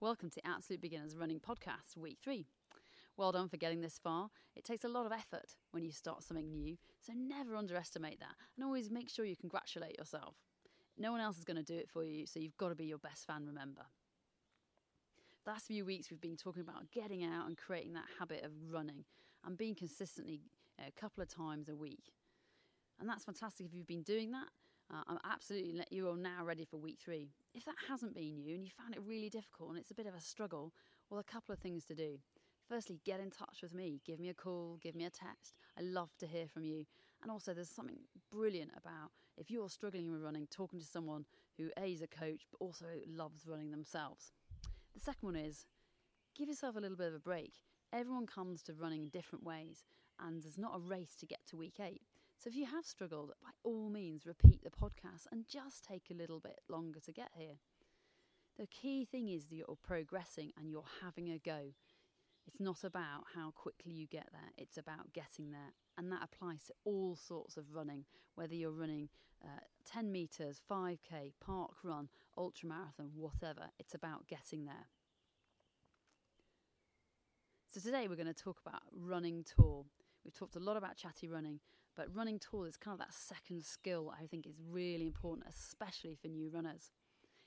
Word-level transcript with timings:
Welcome 0.00 0.30
to 0.30 0.46
Absolute 0.46 0.80
Beginners 0.80 1.16
Running 1.16 1.40
Podcast, 1.40 1.96
week 1.96 2.18
three. 2.22 2.46
Well 3.16 3.32
done 3.32 3.48
for 3.48 3.56
getting 3.56 3.80
this 3.80 3.98
far. 3.98 4.28
It 4.54 4.62
takes 4.62 4.84
a 4.84 4.88
lot 4.88 5.06
of 5.06 5.10
effort 5.10 5.56
when 5.72 5.82
you 5.82 5.90
start 5.90 6.22
something 6.22 6.52
new, 6.52 6.76
so 7.00 7.14
never 7.16 7.56
underestimate 7.56 8.20
that 8.20 8.36
and 8.54 8.64
always 8.64 8.92
make 8.92 9.10
sure 9.10 9.24
you 9.24 9.34
congratulate 9.34 9.98
yourself. 9.98 10.36
No 10.96 11.10
one 11.10 11.20
else 11.20 11.36
is 11.36 11.42
going 11.42 11.56
to 11.56 11.64
do 11.64 11.76
it 11.76 11.90
for 11.90 12.04
you, 12.04 12.26
so 12.26 12.38
you've 12.38 12.56
got 12.58 12.68
to 12.68 12.76
be 12.76 12.84
your 12.84 12.98
best 12.98 13.26
fan, 13.26 13.44
remember. 13.44 13.82
The 15.44 15.50
last 15.50 15.66
few 15.66 15.84
weeks, 15.84 16.12
we've 16.12 16.20
been 16.20 16.36
talking 16.36 16.62
about 16.62 16.92
getting 16.92 17.24
out 17.24 17.48
and 17.48 17.56
creating 17.56 17.94
that 17.94 18.06
habit 18.20 18.44
of 18.44 18.52
running 18.70 19.04
and 19.44 19.58
being 19.58 19.74
consistently 19.74 20.42
uh, 20.78 20.84
a 20.86 21.00
couple 21.00 21.24
of 21.24 21.28
times 21.28 21.68
a 21.68 21.74
week. 21.74 22.12
And 23.00 23.08
that's 23.08 23.24
fantastic 23.24 23.66
if 23.66 23.74
you've 23.74 23.88
been 23.88 24.04
doing 24.04 24.30
that. 24.30 24.46
Uh, 24.92 25.02
I'm 25.06 25.18
absolutely 25.30 25.84
you're 25.90 26.16
now 26.16 26.44
ready 26.44 26.64
for 26.64 26.78
week 26.78 26.98
three. 27.02 27.28
If 27.54 27.64
that 27.66 27.74
hasn't 27.88 28.14
been 28.14 28.42
you 28.42 28.54
and 28.54 28.64
you 28.64 28.70
found 28.70 28.94
it 28.94 29.02
really 29.06 29.28
difficult 29.28 29.70
and 29.70 29.78
it's 29.78 29.90
a 29.90 29.94
bit 29.94 30.06
of 30.06 30.14
a 30.14 30.20
struggle, 30.20 30.72
well, 31.10 31.20
a 31.20 31.24
couple 31.24 31.52
of 31.52 31.58
things 31.58 31.84
to 31.86 31.94
do. 31.94 32.18
Firstly, 32.68 33.00
get 33.04 33.20
in 33.20 33.30
touch 33.30 33.60
with 33.62 33.74
me. 33.74 34.00
Give 34.06 34.20
me 34.20 34.28
a 34.28 34.34
call, 34.34 34.78
give 34.82 34.94
me 34.94 35.04
a 35.04 35.10
text. 35.10 35.54
I 35.78 35.82
love 35.82 36.16
to 36.18 36.26
hear 36.26 36.46
from 36.46 36.64
you. 36.64 36.84
And 37.22 37.30
also, 37.30 37.52
there's 37.52 37.70
something 37.70 37.98
brilliant 38.30 38.70
about 38.76 39.10
if 39.36 39.50
you're 39.50 39.68
struggling 39.68 40.10
with 40.10 40.22
running, 40.22 40.46
talking 40.50 40.78
to 40.78 40.86
someone 40.86 41.24
who 41.56 41.70
A 41.78 41.86
is 41.86 42.02
a 42.02 42.06
coach 42.06 42.42
but 42.50 42.64
also 42.64 42.86
loves 43.06 43.46
running 43.46 43.70
themselves. 43.70 44.32
The 44.94 45.00
second 45.00 45.26
one 45.26 45.36
is 45.36 45.66
give 46.36 46.48
yourself 46.48 46.76
a 46.76 46.80
little 46.80 46.96
bit 46.96 47.08
of 47.08 47.14
a 47.14 47.20
break. 47.20 47.52
Everyone 47.92 48.26
comes 48.26 48.62
to 48.64 48.74
running 48.74 49.02
in 49.02 49.08
different 49.08 49.44
ways, 49.44 49.84
and 50.20 50.42
there's 50.42 50.58
not 50.58 50.76
a 50.76 50.80
race 50.80 51.14
to 51.20 51.26
get 51.26 51.40
to 51.48 51.56
week 51.56 51.80
eight. 51.80 52.02
So 52.38 52.48
if 52.48 52.56
you 52.56 52.66
have 52.66 52.86
struggled, 52.86 53.32
by 53.42 53.50
all 53.64 53.90
means, 53.90 54.24
repeat 54.24 54.62
the 54.62 54.70
podcast 54.70 55.26
and 55.32 55.48
just 55.48 55.84
take 55.84 56.04
a 56.10 56.14
little 56.14 56.38
bit 56.38 56.60
longer 56.68 57.00
to 57.00 57.12
get 57.12 57.30
here. 57.36 57.58
The 58.56 58.66
key 58.66 59.04
thing 59.04 59.28
is 59.28 59.46
that 59.46 59.56
you're 59.56 59.78
progressing 59.82 60.52
and 60.56 60.70
you're 60.70 60.84
having 61.02 61.30
a 61.30 61.38
go. 61.38 61.72
It's 62.46 62.60
not 62.60 62.84
about 62.84 63.24
how 63.34 63.50
quickly 63.50 63.92
you 63.92 64.06
get 64.06 64.28
there, 64.32 64.50
it's 64.56 64.78
about 64.78 65.12
getting 65.12 65.50
there. 65.50 65.74
And 65.96 66.12
that 66.12 66.22
applies 66.22 66.62
to 66.64 66.74
all 66.84 67.16
sorts 67.16 67.56
of 67.56 67.74
running, 67.74 68.04
whether 68.36 68.54
you're 68.54 68.70
running 68.70 69.08
uh, 69.44 69.60
10 69.84 70.10
metres, 70.10 70.60
5k, 70.70 71.32
park 71.44 71.72
run, 71.82 72.08
ultra 72.36 72.68
marathon, 72.68 73.10
whatever. 73.14 73.70
It's 73.78 73.94
about 73.94 74.28
getting 74.28 74.64
there. 74.64 74.86
So 77.66 77.80
today 77.80 78.06
we're 78.08 78.16
going 78.16 78.26
to 78.26 78.32
talk 78.32 78.60
about 78.64 78.82
running 78.92 79.44
tall. 79.44 79.86
We've 80.24 80.34
talked 80.34 80.56
a 80.56 80.60
lot 80.60 80.76
about 80.76 80.96
chatty 80.96 81.28
running, 81.28 81.60
but 81.98 82.14
running 82.14 82.38
tall 82.38 82.62
is 82.62 82.76
kind 82.76 82.94
of 82.94 83.00
that 83.00 83.12
second 83.12 83.64
skill 83.64 84.14
I 84.16 84.26
think 84.26 84.46
is 84.46 84.60
really 84.70 85.04
important, 85.04 85.48
especially 85.50 86.14
for 86.14 86.28
new 86.28 86.48
runners. 86.48 86.92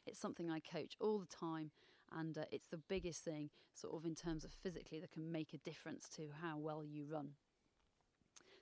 It's 0.05 0.19
something 0.19 0.51
I 0.51 0.59
coach 0.59 0.97
all 0.99 1.19
the 1.19 1.25
time, 1.25 1.71
and 2.11 2.37
uh, 2.37 2.43
it's 2.51 2.67
the 2.67 2.81
biggest 2.89 3.23
thing, 3.23 3.49
sort 3.73 3.95
of 3.95 4.05
in 4.05 4.13
terms 4.13 4.43
of 4.43 4.51
physically, 4.51 4.99
that 4.99 5.13
can 5.13 5.31
make 5.31 5.53
a 5.53 5.57
difference 5.57 6.09
to 6.17 6.23
how 6.41 6.57
well 6.57 6.83
you 6.83 7.05
run. 7.09 7.29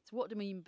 So, 0.03 0.15
what 0.15 0.29
do 0.29 0.35
I 0.35 0.37
mean 0.37 0.61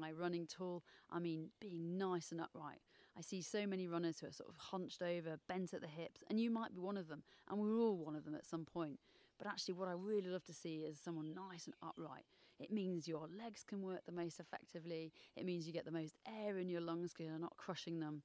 by 0.00 0.12
running 0.12 0.46
tall? 0.46 0.84
I 1.10 1.18
mean 1.18 1.48
being 1.60 1.98
nice 1.98 2.32
and 2.32 2.40
upright. 2.40 2.80
I 3.14 3.20
see 3.20 3.42
so 3.42 3.66
many 3.66 3.86
runners 3.88 4.20
who 4.20 4.28
are 4.28 4.32
sort 4.32 4.48
of 4.48 4.56
hunched 4.56 5.02
over, 5.02 5.38
bent 5.48 5.74
at 5.74 5.82
the 5.82 5.86
hips, 5.86 6.24
and 6.30 6.40
you 6.40 6.50
might 6.50 6.72
be 6.74 6.80
one 6.80 6.96
of 6.96 7.08
them, 7.08 7.24
and 7.50 7.60
we're 7.60 7.78
all 7.78 7.98
one 7.98 8.16
of 8.16 8.24
them 8.24 8.34
at 8.34 8.46
some 8.46 8.64
point. 8.64 9.00
But 9.36 9.48
actually, 9.48 9.74
what 9.74 9.88
I 9.88 9.92
really 9.92 10.30
love 10.30 10.44
to 10.46 10.54
see 10.54 10.76
is 10.76 10.98
someone 10.98 11.34
nice 11.34 11.66
and 11.66 11.74
upright. 11.82 12.24
It 12.58 12.70
means 12.70 13.08
your 13.08 13.26
legs 13.36 13.64
can 13.64 13.82
work 13.82 14.04
the 14.06 14.12
most 14.12 14.38
effectively. 14.38 15.12
It 15.36 15.44
means 15.44 15.66
you 15.66 15.72
get 15.72 15.84
the 15.84 15.90
most 15.90 16.14
air 16.26 16.58
in 16.58 16.68
your 16.68 16.80
lungs 16.80 17.12
because 17.12 17.26
you're 17.26 17.38
not 17.38 17.56
crushing 17.56 17.98
them. 18.00 18.22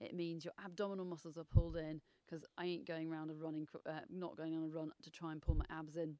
It 0.00 0.14
means 0.14 0.44
your 0.44 0.54
abdominal 0.64 1.04
muscles 1.04 1.36
are 1.36 1.44
pulled 1.44 1.76
in 1.76 2.00
because 2.26 2.44
I 2.56 2.66
ain't 2.66 2.86
going 2.86 3.10
around 3.10 3.30
a 3.30 3.34
running, 3.34 3.68
uh, 3.86 4.00
not 4.08 4.36
going 4.36 4.56
on 4.56 4.64
a 4.64 4.68
run 4.68 4.90
to 5.02 5.10
try 5.10 5.32
and 5.32 5.42
pull 5.42 5.54
my 5.54 5.66
abs 5.70 5.96
in. 5.96 6.16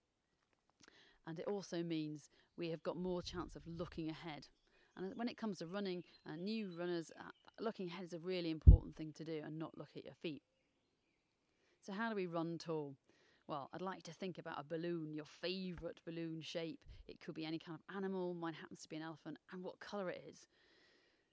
And 1.27 1.39
it 1.39 1.47
also 1.47 1.83
means 1.83 2.29
we 2.57 2.71
have 2.71 2.83
got 2.83 2.97
more 2.97 3.23
chance 3.23 3.57
of 3.57 3.63
looking 3.67 4.11
ahead. 4.11 4.49
And 4.97 5.13
when 5.17 5.29
it 5.29 5.37
comes 5.37 5.59
to 5.59 5.67
running, 5.67 6.03
uh, 6.27 6.37
new 6.37 6.69
runners, 6.79 7.11
uh, 7.19 7.31
looking 7.61 7.89
ahead 7.89 8.05
is 8.05 8.13
a 8.13 8.19
really 8.19 8.51
important 8.51 8.97
thing 8.97 9.13
to 9.17 9.25
do 9.25 9.41
and 9.45 9.59
not 9.59 9.79
look 9.79 9.91
at 9.97 10.05
your 10.05 10.15
feet. 10.15 10.43
So, 11.81 11.93
how 11.93 12.11
do 12.11 12.17
we 12.17 12.27
run 12.27 12.59
tall? 12.59 12.97
Well, 13.51 13.69
I'd 13.75 13.83
like 13.83 14.05
to 14.05 14.13
think 14.13 14.39
about 14.39 14.61
a 14.61 14.65
balloon, 14.65 15.13
your 15.13 15.25
favourite 15.25 15.99
balloon 16.07 16.41
shape. 16.41 16.79
It 17.09 17.21
could 17.21 17.35
be 17.35 17.45
any 17.45 17.59
kind 17.59 17.77
of 17.77 17.97
animal, 17.97 18.33
mine 18.33 18.55
happens 18.55 18.83
to 18.83 18.89
be 18.89 18.95
an 18.95 19.03
elephant, 19.03 19.39
and 19.53 19.65
what 19.65 19.81
colour 19.81 20.09
it 20.09 20.23
is. 20.31 20.47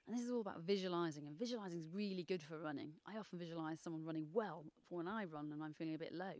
And 0.07 0.17
this 0.17 0.25
is 0.25 0.31
all 0.31 0.41
about 0.41 0.61
visualising, 0.61 1.27
and 1.27 1.37
visualising 1.37 1.79
is 1.79 1.85
really 1.93 2.23
good 2.23 2.41
for 2.41 2.57
running. 2.57 2.93
I 3.05 3.19
often 3.19 3.37
visualise 3.37 3.79
someone 3.81 4.03
running 4.03 4.25
well 4.33 4.63
for 4.89 4.97
when 4.97 5.07
I 5.07 5.25
run 5.25 5.51
and 5.53 5.63
I'm 5.63 5.73
feeling 5.73 5.93
a 5.93 5.99
bit 5.99 6.11
low. 6.11 6.33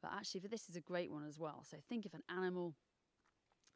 But 0.00 0.12
actually, 0.14 0.42
for 0.42 0.48
this 0.48 0.68
is 0.68 0.76
a 0.76 0.80
great 0.80 1.10
one 1.10 1.24
as 1.26 1.40
well. 1.40 1.64
So 1.68 1.76
think 1.88 2.06
of 2.06 2.14
an 2.14 2.22
animal, 2.30 2.74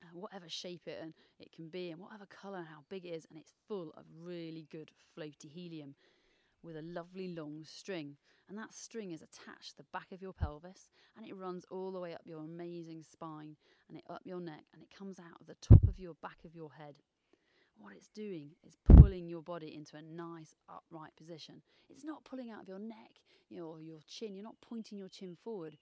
uh, 0.05 0.07
whatever 0.13 0.49
shape 0.49 0.83
it 0.87 1.01
and 1.03 1.15
it 1.41 1.51
can 1.51 1.69
be, 1.69 1.91
and 1.91 2.01
whatever 2.01 2.27
colour 2.27 2.59
and 2.59 2.69
how 2.69 2.85
big 2.89 3.07
it 3.07 3.09
is, 3.09 3.27
and 3.29 3.37
it's 3.37 3.55
full 3.67 3.93
of 3.97 4.05
really 4.23 4.69
good 4.71 4.93
floaty 5.19 5.51
helium 5.51 5.97
with 6.63 6.77
a 6.77 6.83
lovely 6.83 7.35
long 7.35 7.65
string. 7.65 8.17
And 8.51 8.59
that 8.59 8.75
string 8.75 9.13
is 9.13 9.23
attached 9.23 9.71
to 9.71 9.77
the 9.79 9.87
back 9.93 10.11
of 10.13 10.21
your 10.21 10.33
pelvis 10.33 10.91
and 11.17 11.25
it 11.25 11.37
runs 11.37 11.65
all 11.71 11.93
the 11.93 12.01
way 12.01 12.13
up 12.13 12.23
your 12.25 12.41
amazing 12.41 13.05
spine 13.05 13.55
and 13.89 13.97
it 13.97 14.05
up 14.11 14.23
your 14.25 14.41
neck 14.41 14.65
and 14.75 14.83
it 14.83 14.91
comes 14.95 15.21
out 15.21 15.41
of 15.41 15.47
the 15.47 15.55
top 15.55 15.87
of 15.87 16.01
your 16.01 16.15
back 16.21 16.39
of 16.45 16.55
your 16.55 16.73
head. 16.77 16.97
What 17.79 17.95
it's 17.97 18.09
doing 18.09 18.51
is 18.67 18.77
pulling 18.97 19.29
your 19.29 19.41
body 19.41 19.73
into 19.73 19.97
a 19.97 20.03
nice 20.03 20.55
upright 20.69 21.17
position. 21.17 21.63
It's 21.89 22.05
not 22.05 22.25
pulling 22.25 22.51
out 22.51 22.63
of 22.63 22.69
your 22.69 22.81
neck 22.81 23.21
you 23.51 23.59
know, 23.59 23.67
or 23.67 23.81
your 23.81 23.99
chin. 24.09 24.35
You're 24.35 24.45
not 24.45 24.61
pointing 24.67 24.99
your 24.99 25.09
chin 25.09 25.37
forward, 25.37 25.77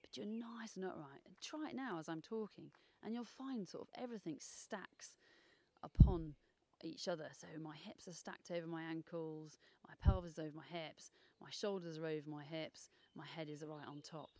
but 0.00 0.16
you're 0.16 0.26
nice 0.26 0.76
and 0.76 0.84
upright. 0.84 1.20
And 1.26 1.34
try 1.42 1.70
it 1.70 1.76
now 1.76 1.98
as 1.98 2.08
I'm 2.08 2.20
talking, 2.20 2.70
and 3.02 3.14
you'll 3.14 3.24
find 3.24 3.68
sort 3.68 3.82
of 3.82 4.02
everything 4.02 4.36
stacks 4.40 5.16
upon 5.82 6.34
each 6.82 7.08
other. 7.08 7.28
So 7.38 7.46
my 7.60 7.76
hips 7.76 8.06
are 8.06 8.12
stacked 8.12 8.50
over 8.50 8.66
my 8.66 8.82
ankles, 8.82 9.58
my 9.86 9.94
pelvis 10.02 10.34
is 10.34 10.38
over 10.38 10.52
my 10.54 10.78
hips, 10.78 11.10
my 11.44 11.50
shoulders 11.50 11.98
are 11.98 12.06
over 12.06 12.30
my 12.30 12.42
hips, 12.42 12.88
my 13.14 13.26
head 13.36 13.48
is 13.50 13.62
right 13.62 13.86
on 13.86 14.00
top. 14.00 14.30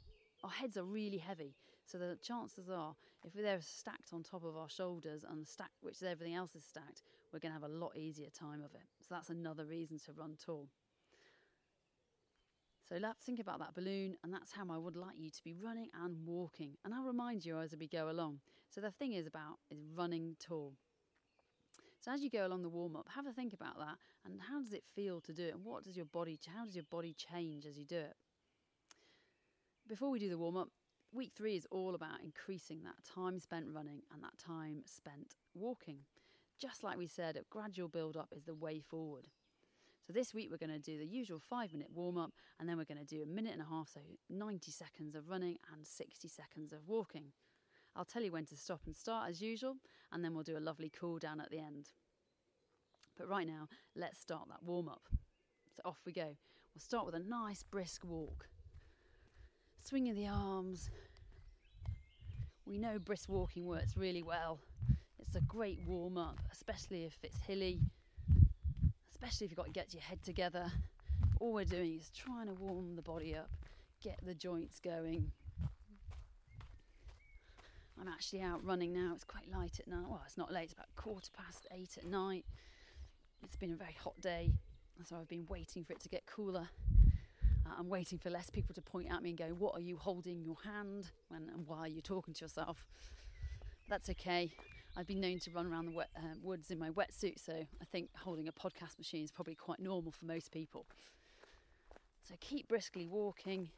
Our 0.42 0.50
heads 0.50 0.76
are 0.78 0.84
really 0.84 1.18
heavy, 1.18 1.54
so 1.84 1.98
the 1.98 2.18
chances 2.22 2.70
are 2.70 2.94
if 3.24 3.34
they're 3.34 3.60
stacked 3.60 4.12
on 4.12 4.22
top 4.22 4.44
of 4.44 4.56
our 4.56 4.70
shoulders 4.70 5.24
and 5.28 5.46
stacked, 5.46 5.82
which 5.82 6.02
everything 6.02 6.34
else 6.34 6.54
is 6.54 6.64
stacked, 6.64 7.02
we're 7.32 7.40
going 7.40 7.54
to 7.54 7.60
have 7.60 7.70
a 7.70 7.74
lot 7.74 7.96
easier 7.96 8.28
time 8.30 8.62
of 8.62 8.74
it. 8.74 8.86
So 9.06 9.14
that's 9.14 9.30
another 9.30 9.64
reason 9.64 9.98
to 10.06 10.12
run 10.12 10.36
tall. 10.44 10.68
So 12.88 12.96
let's 12.96 13.22
think 13.24 13.40
about 13.40 13.58
that 13.60 13.74
balloon, 13.74 14.16
and 14.22 14.32
that's 14.32 14.52
how 14.52 14.66
I 14.70 14.78
would 14.78 14.96
like 14.96 15.16
you 15.18 15.30
to 15.30 15.44
be 15.44 15.54
running 15.54 15.88
and 16.02 16.16
walking. 16.26 16.72
And 16.84 16.94
I'll 16.94 17.04
remind 17.04 17.44
you 17.44 17.58
as 17.58 17.74
we 17.78 17.86
go 17.86 18.10
along. 18.10 18.40
So 18.70 18.80
the 18.80 18.90
thing 18.90 19.12
is 19.12 19.26
about 19.26 19.58
is 19.70 19.78
running 19.94 20.36
tall. 20.38 20.74
So 22.04 22.12
as 22.12 22.22
you 22.22 22.28
go 22.28 22.46
along 22.46 22.60
the 22.60 22.68
warm 22.68 22.96
up, 22.96 23.08
have 23.14 23.26
a 23.26 23.32
think 23.32 23.54
about 23.54 23.78
that 23.78 23.96
and 24.26 24.38
how 24.50 24.60
does 24.60 24.74
it 24.74 24.84
feel 24.94 25.22
to 25.22 25.32
do 25.32 25.44
it 25.44 25.54
and 25.54 25.64
what 25.64 25.84
does 25.84 25.96
your 25.96 26.04
body 26.04 26.38
how 26.54 26.66
does 26.66 26.74
your 26.74 26.84
body 26.90 27.14
change 27.14 27.64
as 27.64 27.78
you 27.78 27.86
do 27.86 27.96
it? 27.96 28.14
Before 29.88 30.10
we 30.10 30.18
do 30.18 30.28
the 30.28 30.36
warm 30.36 30.58
up, 30.58 30.68
week 31.14 31.32
3 31.34 31.56
is 31.56 31.66
all 31.70 31.94
about 31.94 32.20
increasing 32.22 32.82
that 32.82 32.96
time 33.10 33.40
spent 33.40 33.68
running 33.72 34.02
and 34.12 34.22
that 34.22 34.36
time 34.36 34.82
spent 34.84 35.36
walking. 35.54 36.00
Just 36.58 36.84
like 36.84 36.98
we 36.98 37.06
said, 37.06 37.36
a 37.36 37.44
gradual 37.48 37.88
build 37.88 38.18
up 38.18 38.28
is 38.36 38.44
the 38.44 38.54
way 38.54 38.80
forward. 38.80 39.28
So 40.06 40.12
this 40.12 40.34
week 40.34 40.50
we're 40.50 40.58
going 40.58 40.78
to 40.78 40.78
do 40.78 40.98
the 40.98 41.06
usual 41.06 41.38
5 41.38 41.72
minute 41.72 41.88
warm 41.90 42.18
up 42.18 42.32
and 42.60 42.68
then 42.68 42.76
we're 42.76 42.84
going 42.84 42.98
to 42.98 43.06
do 43.06 43.22
a 43.22 43.26
minute 43.26 43.54
and 43.54 43.62
a 43.62 43.70
half 43.70 43.88
so 43.88 44.00
90 44.28 44.70
seconds 44.70 45.14
of 45.14 45.30
running 45.30 45.56
and 45.72 45.86
60 45.86 46.28
seconds 46.28 46.70
of 46.74 46.86
walking. 46.86 47.32
I'll 47.96 48.04
tell 48.04 48.22
you 48.22 48.32
when 48.32 48.46
to 48.46 48.56
stop 48.56 48.80
and 48.86 48.96
start 48.96 49.30
as 49.30 49.40
usual, 49.40 49.76
and 50.12 50.24
then 50.24 50.34
we'll 50.34 50.42
do 50.42 50.56
a 50.56 50.60
lovely 50.60 50.90
cool 50.90 51.18
down 51.18 51.40
at 51.40 51.50
the 51.50 51.58
end. 51.58 51.90
But 53.16 53.28
right 53.28 53.46
now, 53.46 53.68
let's 53.94 54.20
start 54.20 54.48
that 54.48 54.62
warm 54.62 54.88
up. 54.88 55.08
So 55.76 55.82
off 55.84 56.00
we 56.04 56.12
go. 56.12 56.36
We'll 56.74 56.80
start 56.80 57.06
with 57.06 57.14
a 57.14 57.20
nice 57.20 57.62
brisk 57.62 58.04
walk. 58.04 58.48
Swinging 59.78 60.14
the 60.14 60.26
arms. 60.26 60.90
We 62.66 62.78
know 62.78 62.98
brisk 62.98 63.28
walking 63.28 63.66
works 63.66 63.96
really 63.96 64.22
well. 64.22 64.58
It's 65.20 65.36
a 65.36 65.40
great 65.40 65.80
warm 65.86 66.16
up, 66.16 66.40
especially 66.52 67.04
if 67.04 67.16
it's 67.22 67.38
hilly, 67.38 67.80
especially 69.10 69.44
if 69.44 69.50
you've 69.50 69.56
got 69.58 69.66
to 69.66 69.72
get 69.72 69.92
your 69.94 70.02
head 70.02 70.22
together. 70.22 70.72
All 71.40 71.52
we're 71.52 71.64
doing 71.64 71.96
is 71.96 72.10
trying 72.10 72.46
to 72.46 72.54
warm 72.54 72.96
the 72.96 73.02
body 73.02 73.36
up, 73.36 73.50
get 74.02 74.18
the 74.24 74.34
joints 74.34 74.80
going, 74.80 75.30
I'm 78.04 78.12
actually 78.12 78.42
out 78.42 78.62
running 78.62 78.92
now. 78.92 79.12
It's 79.14 79.24
quite 79.24 79.50
light 79.50 79.80
at 79.80 79.88
night. 79.88 80.04
Well, 80.06 80.20
it's 80.26 80.36
not 80.36 80.52
late, 80.52 80.64
it's 80.64 80.72
about 80.74 80.94
quarter 80.94 81.30
past 81.32 81.66
eight 81.72 81.96
at 81.96 82.04
night. 82.04 82.44
It's 83.42 83.56
been 83.56 83.72
a 83.72 83.76
very 83.76 83.96
hot 83.98 84.20
day, 84.20 84.52
so 85.08 85.16
I've 85.16 85.28
been 85.28 85.46
waiting 85.48 85.84
for 85.84 85.94
it 85.94 86.00
to 86.00 86.10
get 86.10 86.26
cooler. 86.26 86.68
Uh, 87.66 87.70
I'm 87.78 87.88
waiting 87.88 88.18
for 88.18 88.28
less 88.28 88.50
people 88.50 88.74
to 88.74 88.82
point 88.82 89.10
at 89.10 89.22
me 89.22 89.30
and 89.30 89.38
go, 89.38 89.46
What 89.58 89.74
are 89.74 89.80
you 89.80 89.96
holding 89.96 90.42
your 90.42 90.56
hand? 90.64 91.06
When, 91.28 91.48
and 91.48 91.66
why 91.66 91.78
are 91.78 91.88
you 91.88 92.02
talking 92.02 92.34
to 92.34 92.44
yourself? 92.44 92.86
That's 93.88 94.10
okay. 94.10 94.52
I've 94.98 95.06
been 95.06 95.20
known 95.20 95.38
to 95.38 95.50
run 95.50 95.66
around 95.66 95.86
the 95.86 95.92
wet, 95.92 96.10
uh, 96.14 96.34
woods 96.42 96.70
in 96.70 96.78
my 96.78 96.90
wetsuit, 96.90 97.38
so 97.42 97.54
I 97.54 97.84
think 97.90 98.10
holding 98.16 98.48
a 98.48 98.52
podcast 98.52 98.98
machine 98.98 99.24
is 99.24 99.32
probably 99.32 99.54
quite 99.54 99.80
normal 99.80 100.12
for 100.12 100.26
most 100.26 100.52
people. 100.52 100.84
So 102.28 102.34
keep 102.40 102.68
briskly 102.68 103.06
walking, 103.06 103.70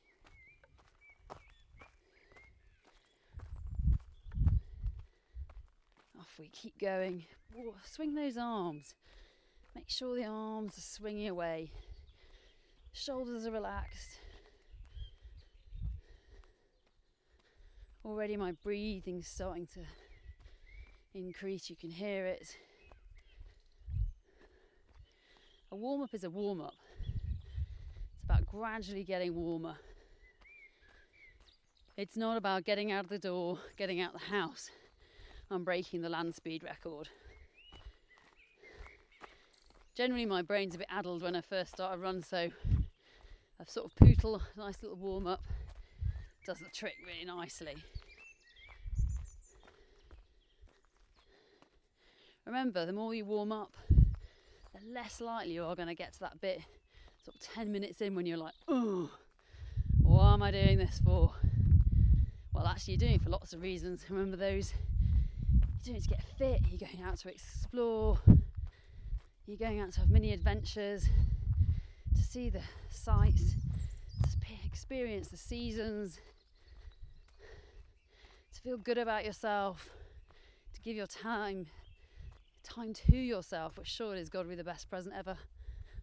we 6.38 6.48
keep 6.48 6.78
going. 6.78 7.24
Swing 7.84 8.14
those 8.14 8.36
arms. 8.36 8.94
Make 9.74 9.88
sure 9.88 10.16
the 10.16 10.24
arms 10.24 10.76
are 10.78 10.82
swinging 10.82 11.28
away. 11.28 11.70
Shoulders 12.92 13.46
are 13.46 13.50
relaxed. 13.50 14.18
Already 18.04 18.36
my 18.36 18.52
breathing's 18.52 19.26
starting 19.26 19.66
to 19.74 19.80
increase. 21.14 21.68
You 21.68 21.76
can 21.76 21.90
hear 21.90 22.26
it. 22.26 22.56
A 25.72 25.76
warm 25.76 26.02
up 26.02 26.14
is 26.14 26.24
a 26.24 26.30
warm 26.30 26.60
up. 26.60 26.74
It's 27.04 28.24
about 28.24 28.46
gradually 28.46 29.04
getting 29.04 29.34
warmer. 29.34 29.76
It's 31.96 32.16
not 32.16 32.36
about 32.36 32.64
getting 32.64 32.92
out 32.92 33.04
of 33.04 33.10
the 33.10 33.18
door, 33.18 33.58
getting 33.76 34.00
out 34.00 34.14
of 34.14 34.20
the 34.20 34.26
house, 34.26 34.70
and 35.50 35.64
breaking 35.64 36.02
the 36.02 36.08
land 36.08 36.34
speed 36.34 36.62
record. 36.62 37.08
Generally, 39.96 40.26
my 40.26 40.42
brain's 40.42 40.74
a 40.74 40.78
bit 40.78 40.88
addled 40.90 41.22
when 41.22 41.34
I 41.34 41.40
first 41.40 41.72
start 41.72 41.94
a 41.94 41.98
run, 41.98 42.22
so 42.22 42.50
a 43.58 43.66
sort 43.66 43.86
of 43.86 43.96
poodle, 43.96 44.42
nice 44.56 44.82
little 44.82 44.98
warm 44.98 45.26
up, 45.26 45.42
does 46.44 46.58
the 46.58 46.68
trick 46.68 46.96
really 47.06 47.24
nicely. 47.24 47.76
Remember, 52.44 52.84
the 52.84 52.92
more 52.92 53.14
you 53.14 53.24
warm 53.24 53.50
up, 53.52 53.72
the 53.88 54.92
less 54.92 55.20
likely 55.20 55.54
you 55.54 55.64
are 55.64 55.74
going 55.74 55.88
to 55.88 55.94
get 55.94 56.12
to 56.12 56.20
that 56.20 56.40
bit, 56.40 56.60
sort 57.24 57.36
of 57.36 57.54
10 57.54 57.72
minutes 57.72 58.00
in 58.00 58.14
when 58.14 58.26
you're 58.26 58.36
like, 58.36 58.54
oh, 58.68 59.10
what 60.02 60.26
am 60.34 60.42
I 60.42 60.50
doing 60.50 60.78
this 60.78 61.00
for? 61.04 61.32
Well, 62.52 62.66
actually, 62.66 62.94
you're 62.94 63.00
doing 63.00 63.14
it 63.14 63.22
for 63.22 63.30
lots 63.30 63.52
of 63.52 63.62
reasons. 63.62 64.04
Remember 64.08 64.36
those? 64.36 64.74
Doing 65.86 66.00
to 66.00 66.08
get 66.08 66.24
fit, 66.36 66.62
you're 66.68 66.80
going 66.80 67.00
out 67.06 67.16
to 67.18 67.28
explore, 67.28 68.18
you're 69.46 69.56
going 69.56 69.78
out 69.78 69.92
to 69.92 70.00
have 70.00 70.10
mini 70.10 70.32
adventures, 70.32 71.08
to 72.12 72.22
see 72.24 72.50
the 72.50 72.62
sights, 72.90 73.54
to 74.32 74.36
experience 74.64 75.28
the 75.28 75.36
seasons, 75.36 76.18
to 78.52 78.60
feel 78.62 78.78
good 78.78 78.98
about 78.98 79.24
yourself, 79.24 79.90
to 80.74 80.80
give 80.80 80.96
your 80.96 81.06
time 81.06 81.66
time 82.64 82.92
to 82.92 83.16
yourself, 83.16 83.78
which 83.78 83.86
surely 83.86 84.18
is 84.18 84.28
got 84.28 84.42
to 84.42 84.48
be 84.48 84.56
the 84.56 84.64
best 84.64 84.90
present 84.90 85.14
ever. 85.16 85.38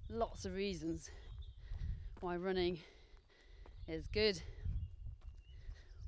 Lots 0.09 0.45
of 0.45 0.55
reasons 0.55 1.11
why 2.21 2.37
running 2.37 2.79
is 3.89 4.07
good. 4.07 4.41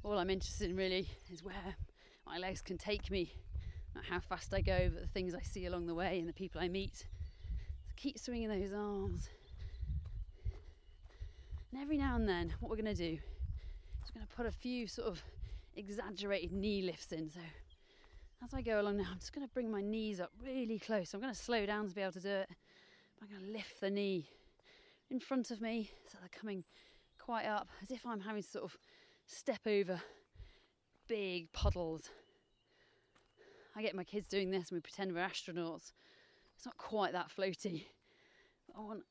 All 0.02 0.18
I'm 0.18 0.30
interested 0.30 0.70
in 0.70 0.78
really 0.78 1.10
is 1.30 1.44
where 1.44 1.76
my 2.26 2.38
legs 2.38 2.62
can 2.62 2.78
take 2.78 3.12
me, 3.12 3.34
not 3.96 4.06
how 4.06 4.20
fast 4.20 4.54
I 4.54 4.62
go, 4.62 4.90
but 4.94 5.02
the 5.02 5.08
things 5.08 5.34
I 5.34 5.42
see 5.42 5.66
along 5.66 5.88
the 5.88 5.96
way 5.96 6.20
and 6.20 6.28
the 6.28 6.34
people 6.34 6.62
I 6.62 6.68
meet. 6.68 6.98
So 6.98 7.94
keep 7.96 8.20
swinging 8.20 8.50
those 8.50 8.74
arms. 8.74 9.30
And 11.72 11.82
every 11.82 11.98
now 11.98 12.16
and 12.16 12.28
then, 12.28 12.54
what 12.60 12.70
we're 12.70 12.82
going 12.82 12.94
to 12.94 13.10
do 13.10 13.14
is 13.14 14.12
we're 14.14 14.20
going 14.20 14.28
to 14.28 14.36
put 14.36 14.46
a 14.46 14.52
few 14.52 14.88
sort 14.88 15.08
of 15.08 15.24
exaggerated 15.76 16.52
knee 16.52 16.82
lifts 16.82 17.12
in. 17.12 17.30
So 17.30 17.40
as 18.44 18.54
I 18.54 18.62
go 18.62 18.80
along 18.80 18.98
now, 18.98 19.08
I'm 19.12 19.20
just 19.20 19.34
going 19.34 19.48
to 19.48 19.54
bring 19.54 19.72
my 19.72 19.82
knees 19.82 20.20
up 20.20 20.32
really 20.44 20.80
close. 20.80 21.14
I'm 21.14 21.22
going 21.22 21.34
to 21.34 21.40
slow 21.40 21.66
down 21.66 21.88
to 21.88 21.96
be 21.96 22.02
able 22.02 22.14
to 22.14 22.20
do 22.20 22.30
it. 22.30 22.50
I'm 23.22 23.28
going 23.30 23.46
to 23.46 23.52
lift 23.52 23.82
the 23.82 23.90
knee 23.90 24.28
in 25.10 25.20
front 25.20 25.52
of 25.52 25.62
me 25.62 25.90
so 26.12 26.18
they're 26.20 26.30
coming 26.30 26.64
quite 27.18 27.46
up 27.46 27.70
as 27.82 27.92
if 27.92 28.06
I'm 28.06 28.22
having 28.22 28.44
to 28.44 28.48
sort 28.48 28.66
of 28.66 28.78
step 29.26 29.62
over 29.66 30.02
big 31.08 31.52
puddles. 31.54 32.10
I 33.76 33.82
get 33.82 33.96
my 33.96 34.04
kids 34.04 34.28
doing 34.28 34.52
this 34.52 34.70
and 34.70 34.78
we 34.78 34.80
pretend 34.80 35.14
we're 35.14 35.20
astronauts. 35.20 35.92
It's 36.56 36.66
not 36.66 36.78
quite 36.78 37.12
that 37.12 37.30
floaty. 37.30 37.86
But 38.68 38.78
I 38.78 38.82
want 38.82 39.04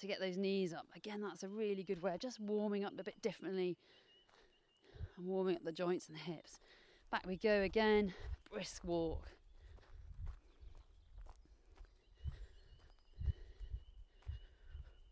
to 0.00 0.06
get 0.06 0.18
those 0.18 0.36
knees 0.36 0.72
up. 0.72 0.86
Again, 0.96 1.20
that's 1.20 1.42
a 1.42 1.48
really 1.48 1.82
good 1.82 2.02
way 2.02 2.14
of 2.14 2.20
just 2.20 2.40
warming 2.40 2.84
up 2.84 2.94
a 2.98 3.04
bit 3.04 3.20
differently 3.20 3.76
and 5.18 5.26
warming 5.26 5.56
up 5.56 5.64
the 5.64 5.72
joints 5.72 6.08
and 6.08 6.16
the 6.16 6.22
hips. 6.22 6.58
Back 7.10 7.26
we 7.26 7.36
go 7.36 7.60
again, 7.62 8.14
brisk 8.50 8.82
walk. 8.84 9.28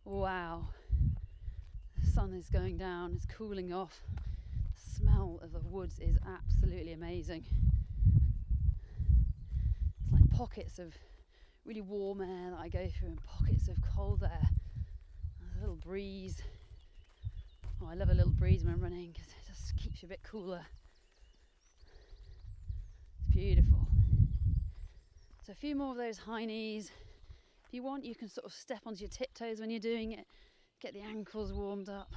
Wow, 0.04 0.68
the 2.00 2.10
sun 2.10 2.32
is 2.32 2.48
going 2.48 2.78
down, 2.78 3.12
it's 3.14 3.26
cooling 3.26 3.74
off. 3.74 4.00
The 4.74 4.90
smell 4.96 5.38
of 5.42 5.52
the 5.52 5.60
woods 5.60 5.98
is 5.98 6.16
absolutely 6.26 6.94
amazing. 6.94 7.44
Like 10.12 10.30
pockets 10.30 10.78
of 10.78 10.94
really 11.64 11.80
warm 11.82 12.20
air 12.20 12.50
that 12.50 12.58
I 12.58 12.68
go 12.68 12.88
through 12.88 13.08
and 13.08 13.20
pockets 13.24 13.68
of 13.68 13.76
cold 13.94 14.22
air. 14.22 14.48
A 15.56 15.60
little 15.60 15.76
breeze. 15.76 16.42
Oh, 17.82 17.88
I 17.90 17.94
love 17.94 18.08
a 18.08 18.14
little 18.14 18.32
breeze 18.32 18.64
when 18.64 18.74
I'm 18.74 18.80
running 18.80 19.12
because 19.12 19.28
it 19.28 19.46
just 19.46 19.76
keeps 19.76 20.02
you 20.02 20.06
a 20.06 20.10
bit 20.10 20.22
cooler. 20.22 20.64
It's 23.18 23.34
beautiful. 23.34 23.86
So 25.44 25.52
a 25.52 25.54
few 25.54 25.76
more 25.76 25.92
of 25.92 25.96
those 25.96 26.18
high 26.18 26.44
knees. 26.44 26.90
If 27.66 27.74
you 27.74 27.82
want, 27.82 28.04
you 28.04 28.14
can 28.14 28.28
sort 28.28 28.46
of 28.46 28.52
step 28.52 28.80
onto 28.86 29.00
your 29.00 29.10
tiptoes 29.10 29.60
when 29.60 29.70
you're 29.70 29.80
doing 29.80 30.12
it. 30.12 30.26
Get 30.80 30.94
the 30.94 31.02
ankles 31.02 31.52
warmed 31.52 31.88
up. 31.88 32.12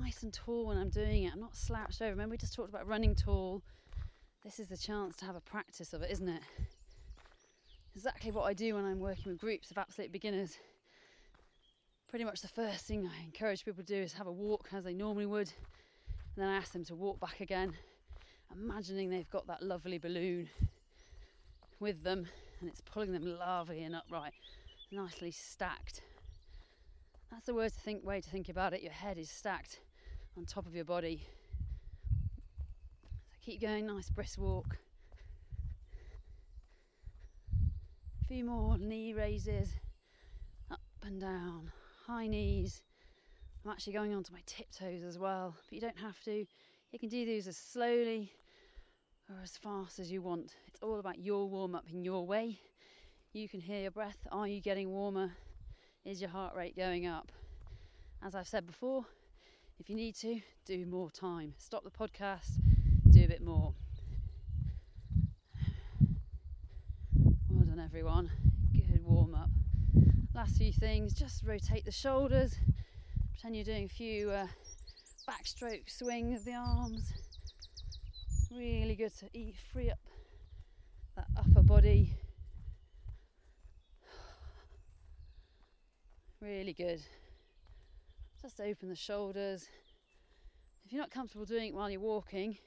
Nice 0.00 0.22
and 0.22 0.32
tall 0.32 0.66
when 0.66 0.78
I'm 0.78 0.90
doing 0.90 1.24
it. 1.24 1.32
I'm 1.32 1.40
not 1.40 1.56
slouched 1.56 2.02
over. 2.02 2.10
Remember 2.10 2.32
we 2.32 2.38
just 2.38 2.54
talked 2.54 2.70
about 2.70 2.86
running 2.86 3.14
tall. 3.14 3.62
This 4.44 4.60
is 4.60 4.68
the 4.68 4.76
chance 4.76 5.16
to 5.16 5.24
have 5.24 5.36
a 5.36 5.40
practice 5.40 5.92
of 5.92 6.02
it, 6.02 6.10
isn't 6.10 6.28
it? 6.28 6.42
Exactly 7.94 8.30
what 8.30 8.44
I 8.44 8.54
do 8.54 8.74
when 8.74 8.84
I'm 8.84 9.00
working 9.00 9.32
with 9.32 9.40
groups 9.40 9.70
of 9.70 9.78
absolute 9.78 10.12
beginners 10.12 10.58
pretty 12.14 12.24
much 12.24 12.42
the 12.42 12.46
first 12.46 12.86
thing 12.86 13.10
I 13.12 13.24
encourage 13.24 13.64
people 13.64 13.82
to 13.82 13.92
do 13.92 14.00
is 14.00 14.12
have 14.12 14.28
a 14.28 14.32
walk 14.32 14.68
as 14.72 14.84
they 14.84 14.94
normally 14.94 15.26
would, 15.26 15.52
and 16.06 16.44
then 16.44 16.48
I 16.48 16.54
ask 16.58 16.72
them 16.72 16.84
to 16.84 16.94
walk 16.94 17.18
back 17.18 17.40
again, 17.40 17.72
imagining 18.54 19.10
they've 19.10 19.28
got 19.30 19.48
that 19.48 19.64
lovely 19.64 19.98
balloon 19.98 20.48
with 21.80 22.04
them 22.04 22.28
and 22.60 22.68
it's 22.70 22.80
pulling 22.82 23.10
them 23.10 23.26
lovely 23.26 23.82
and 23.82 23.96
upright, 23.96 24.32
nicely 24.92 25.32
stacked. 25.32 26.02
That's 27.32 27.46
the 27.46 27.68
think 27.68 28.06
way 28.06 28.20
to 28.20 28.30
think 28.30 28.48
about 28.48 28.74
it. 28.74 28.82
Your 28.82 28.92
head 28.92 29.18
is 29.18 29.28
stacked 29.28 29.80
on 30.36 30.44
top 30.44 30.66
of 30.66 30.74
your 30.74 30.84
body. 30.84 31.26
So 33.30 33.36
keep 33.44 33.60
going, 33.60 33.86
nice 33.86 34.10
brisk 34.10 34.38
walk. 34.38 34.78
A 38.22 38.26
few 38.26 38.44
more 38.44 38.78
knee 38.78 39.12
raises, 39.12 39.70
up 40.70 40.80
and 41.04 41.20
down 41.20 41.70
high 42.06 42.26
knees. 42.26 42.82
I'm 43.64 43.70
actually 43.70 43.94
going 43.94 44.14
onto 44.14 44.32
my 44.32 44.42
tiptoes 44.46 45.02
as 45.02 45.18
well, 45.18 45.54
but 45.64 45.72
you 45.72 45.80
don't 45.80 45.98
have 45.98 46.20
to. 46.24 46.44
You 46.92 46.98
can 46.98 47.08
do 47.08 47.24
these 47.24 47.48
as 47.48 47.56
slowly 47.56 48.32
or 49.30 49.36
as 49.42 49.56
fast 49.56 49.98
as 49.98 50.12
you 50.12 50.20
want. 50.20 50.54
It's 50.66 50.80
all 50.82 50.98
about 50.98 51.18
your 51.18 51.48
warm 51.48 51.74
up 51.74 51.86
in 51.90 52.04
your 52.04 52.26
way. 52.26 52.58
You 53.32 53.48
can 53.48 53.60
hear 53.60 53.80
your 53.80 53.90
breath. 53.90 54.18
Are 54.30 54.46
you 54.46 54.60
getting 54.60 54.90
warmer? 54.90 55.32
Is 56.04 56.20
your 56.20 56.30
heart 56.30 56.54
rate 56.54 56.76
going 56.76 57.06
up? 57.06 57.32
As 58.22 58.34
I've 58.34 58.46
said 58.46 58.66
before, 58.66 59.06
if 59.78 59.88
you 59.88 59.96
need 59.96 60.14
to, 60.16 60.40
do 60.66 60.86
more 60.86 61.10
time. 61.10 61.54
Stop 61.58 61.84
the 61.84 61.90
podcast, 61.90 62.50
do 63.10 63.24
a 63.24 63.28
bit 63.28 63.42
more. 63.42 63.74
Well 67.50 67.64
done, 67.64 67.80
everyone. 67.80 68.30
Good 68.72 69.04
warm 69.04 69.34
up 69.34 69.50
last 70.34 70.56
few 70.56 70.72
things 70.72 71.14
just 71.14 71.44
rotate 71.44 71.84
the 71.84 71.92
shoulders 71.92 72.56
pretend 73.30 73.54
you're 73.54 73.64
doing 73.64 73.84
a 73.84 73.88
few 73.88 74.30
uh, 74.30 74.48
backstroke 75.28 75.88
swing 75.88 76.34
of 76.34 76.44
the 76.44 76.52
arms 76.52 77.12
really 78.50 78.96
good 78.96 79.16
to 79.16 79.26
eat 79.32 79.54
free 79.72 79.92
up 79.92 79.98
that 81.14 81.26
upper 81.38 81.62
body 81.62 82.16
really 86.42 86.72
good 86.72 87.00
just 88.44 88.60
open 88.60 88.90
the 88.90 88.94
shoulders 88.94 89.68
if 90.84 90.92
you're 90.92 91.00
not 91.00 91.10
comfortable 91.10 91.46
doing 91.46 91.68
it 91.68 91.74
while 91.74 91.90
you're 91.90 92.00
walking 92.00 92.58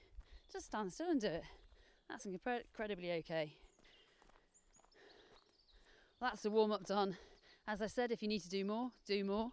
just 0.52 0.66
stand 0.66 0.92
still 0.92 1.12
and 1.12 1.22
do 1.22 1.28
it 1.28 1.44
that's 2.10 2.26
incredibly 2.26 3.12
okay 3.12 3.54
that's 6.20 6.42
the 6.42 6.50
warm 6.50 6.72
up 6.72 6.84
done 6.86 7.16
as 7.70 7.82
I 7.82 7.88
said, 7.88 8.12
if 8.14 8.22
you 8.22 8.30
need 8.30 8.40
to 8.44 8.50
do 8.50 8.64
more, 8.64 8.92
do 9.06 9.26
more. 9.26 9.52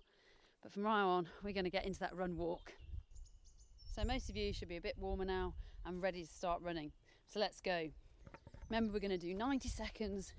But 0.62 0.72
from 0.72 0.84
now 0.84 1.08
on, 1.08 1.28
we're 1.42 1.52
going 1.52 1.64
to 1.64 1.70
get 1.70 1.84
into 1.84 1.98
that 1.98 2.14
run 2.14 2.36
walk. 2.36 2.72
So 3.96 4.04
most 4.04 4.30
of 4.30 4.36
you 4.36 4.52
should 4.52 4.68
be 4.68 4.76
a 4.76 4.80
bit 4.80 4.94
warmer 4.96 5.24
now 5.24 5.54
and 5.84 6.00
ready 6.00 6.22
to 6.22 6.28
start 6.28 6.62
running. 6.62 6.92
So 7.26 7.40
let's 7.40 7.60
go. 7.60 7.88
Remember, 8.70 8.92
we're 8.92 9.00
going 9.00 9.10
to 9.10 9.18
do 9.18 9.34
90 9.34 9.68
seconds. 9.68 10.32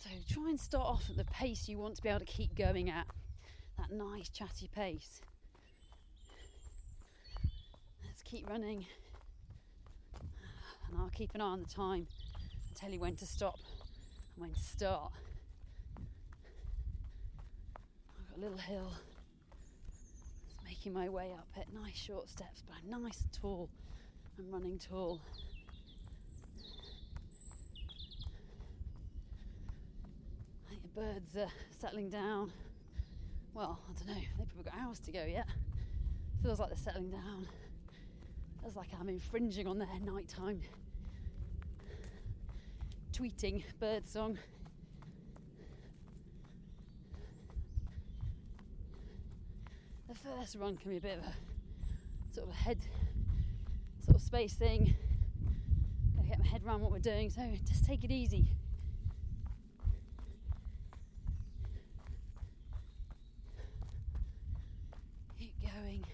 So 0.00 0.10
try 0.28 0.50
and 0.50 0.58
start 0.58 0.86
off 0.86 1.08
at 1.08 1.16
the 1.16 1.24
pace 1.26 1.68
you 1.68 1.78
want 1.78 1.94
to 1.96 2.02
be 2.02 2.08
able 2.08 2.18
to 2.18 2.24
keep 2.24 2.56
going 2.56 2.90
at. 2.90 3.06
That 3.78 3.90
nice 3.90 4.28
chatty 4.28 4.68
pace. 4.74 5.20
Let's 8.04 8.22
keep 8.22 8.48
running 8.48 8.86
and 10.92 11.00
I'll 11.00 11.10
keep 11.10 11.34
an 11.34 11.40
eye 11.40 11.44
on 11.44 11.60
the 11.62 11.68
time 11.68 12.06
and 12.68 12.76
tell 12.76 12.90
you 12.90 13.00
when 13.00 13.16
to 13.16 13.26
stop 13.26 13.58
and 14.34 14.42
when 14.42 14.52
to 14.52 14.60
start. 14.60 15.12
I've 18.18 18.28
got 18.28 18.36
a 18.36 18.40
little 18.40 18.58
hill. 18.58 18.92
It's 20.50 20.64
making 20.64 20.92
my 20.92 21.08
way 21.08 21.32
up 21.32 21.48
it. 21.56 21.66
Nice 21.72 21.96
short 21.96 22.28
steps, 22.28 22.62
but 22.66 22.76
I'm 22.76 23.02
nice 23.02 23.22
and 23.22 23.32
tall. 23.32 23.70
I'm 24.38 24.50
running 24.50 24.78
tall. 24.78 25.20
I 30.66 30.70
think 30.70 30.82
the 30.82 31.00
birds 31.00 31.36
are 31.36 31.52
settling 31.80 32.10
down. 32.10 32.52
Well, 33.54 33.78
I 33.88 33.92
don't 33.92 34.08
know, 34.08 34.22
they've 34.38 34.48
probably 34.48 34.64
got 34.64 34.74
hours 34.80 34.98
to 35.00 35.12
go 35.12 35.24
yet. 35.24 35.46
Feels 36.42 36.58
like 36.58 36.70
they're 36.70 36.78
settling 36.78 37.10
down. 37.10 37.46
Feels 38.60 38.76
like 38.76 38.88
I'm 38.98 39.08
infringing 39.08 39.66
on 39.66 39.78
their 39.78 39.88
nighttime 40.04 40.62
tweeting 43.12 43.62
bird 43.78 44.08
song. 44.08 44.38
The 50.08 50.14
first 50.14 50.56
run 50.56 50.76
can 50.76 50.90
be 50.90 50.96
a 50.96 51.00
bit 51.00 51.18
of 51.18 51.24
a 51.24 52.34
sort 52.34 52.48
of 52.48 52.54
a 52.54 52.56
head 52.56 52.78
sort 54.04 54.16
of 54.16 54.22
space 54.22 54.54
thing. 54.54 54.94
Gotta 56.16 56.28
get 56.28 56.38
my 56.38 56.46
head 56.46 56.62
around 56.66 56.80
what 56.80 56.90
we're 56.90 56.98
doing, 56.98 57.30
so 57.30 57.42
just 57.68 57.84
take 57.84 58.02
it 58.02 58.10
easy. 58.10 58.48
Keep 65.38 65.54
going. 65.62 66.04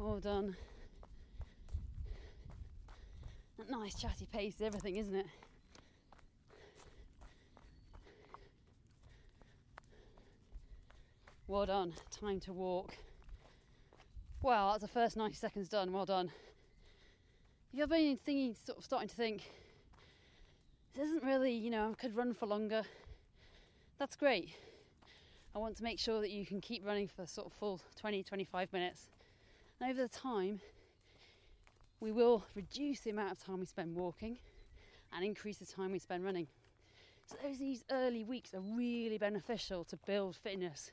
Well 0.00 0.20
done. 0.20 0.56
Nice 3.68 4.00
chatty 4.00 4.26
pace, 4.26 4.54
everything, 4.62 4.94
isn't 4.94 5.14
it? 5.16 5.26
Well 11.48 11.66
done. 11.66 11.94
Time 12.12 12.38
to 12.40 12.52
walk. 12.52 12.96
Wow, 14.40 14.70
that's 14.70 14.82
the 14.82 14.88
first 14.88 15.16
90 15.16 15.34
seconds 15.34 15.68
done. 15.68 15.92
Well 15.92 16.06
done. 16.06 16.30
If 17.72 17.80
you've 17.80 17.90
been 17.90 18.16
thinking, 18.16 18.54
sort 18.64 18.78
of 18.78 18.84
starting 18.84 19.08
to 19.08 19.16
think, 19.16 19.50
this 20.94 21.08
isn't 21.08 21.24
really, 21.24 21.52
you 21.52 21.70
know, 21.70 21.90
I 21.90 21.94
could 22.00 22.14
run 22.14 22.34
for 22.34 22.46
longer. 22.46 22.84
That's 23.98 24.14
great. 24.14 24.50
I 25.56 25.58
want 25.58 25.76
to 25.78 25.82
make 25.82 25.98
sure 25.98 26.20
that 26.20 26.30
you 26.30 26.46
can 26.46 26.60
keep 26.60 26.86
running 26.86 27.08
for 27.08 27.26
sort 27.26 27.48
of 27.48 27.52
full 27.52 27.80
20, 27.98 28.22
25 28.22 28.72
minutes. 28.72 29.08
And 29.80 29.90
over 29.90 30.02
the 30.02 30.08
time, 30.08 30.60
we 32.00 32.12
will 32.12 32.44
reduce 32.54 33.00
the 33.00 33.10
amount 33.10 33.32
of 33.32 33.44
time 33.44 33.60
we 33.60 33.66
spend 33.66 33.94
walking 33.94 34.38
and 35.14 35.24
increase 35.24 35.58
the 35.58 35.66
time 35.66 35.92
we 35.92 35.98
spend 35.98 36.24
running. 36.24 36.46
So 37.26 37.36
those 37.42 37.58
these 37.58 37.84
early 37.90 38.24
weeks 38.24 38.54
are 38.54 38.60
really 38.60 39.18
beneficial 39.18 39.84
to 39.84 39.96
build 40.06 40.36
fitness. 40.36 40.92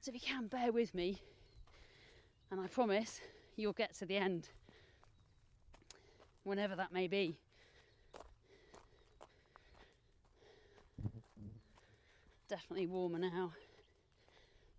So 0.00 0.10
if 0.10 0.14
you 0.14 0.20
can 0.20 0.46
bear 0.46 0.72
with 0.72 0.94
me, 0.94 1.20
and 2.50 2.60
I 2.60 2.66
promise 2.66 3.20
you'll 3.56 3.72
get 3.72 3.94
to 3.98 4.06
the 4.06 4.16
end, 4.16 4.48
whenever 6.44 6.76
that 6.76 6.92
may 6.92 7.06
be. 7.06 7.36
Definitely 12.48 12.86
warmer 12.86 13.18
now. 13.18 13.52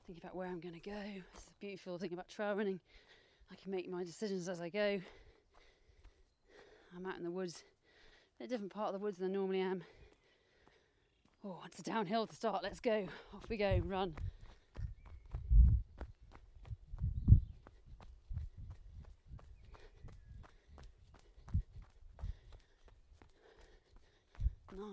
Thinking 0.05 0.21
about 0.23 0.35
where 0.35 0.47
I'm 0.47 0.59
going 0.59 0.73
to 0.73 0.81
go. 0.81 0.91
It's 1.33 1.47
a 1.47 1.59
beautiful. 1.59 1.97
thing 1.97 2.11
about 2.11 2.27
trail 2.27 2.55
running. 2.55 2.79
I 3.51 3.55
can 3.61 3.71
make 3.71 3.89
my 3.89 4.03
decisions 4.03 4.47
as 4.47 4.61
I 4.61 4.69
go. 4.69 5.01
I'm 6.95 7.05
out 7.05 7.17
in 7.17 7.23
the 7.23 7.31
woods, 7.31 7.63
a 8.39 8.47
different 8.47 8.73
part 8.73 8.87
of 8.87 8.93
the 8.93 8.99
woods 8.99 9.17
than 9.17 9.31
I 9.31 9.33
normally 9.33 9.59
am. 9.59 9.83
Oh, 11.43 11.59
it's 11.65 11.79
a 11.79 11.83
downhill 11.83 12.27
to 12.27 12.35
start. 12.35 12.63
Let's 12.63 12.79
go. 12.79 13.07
Off 13.33 13.49
we 13.49 13.57
go. 13.57 13.81
Run. 13.85 14.13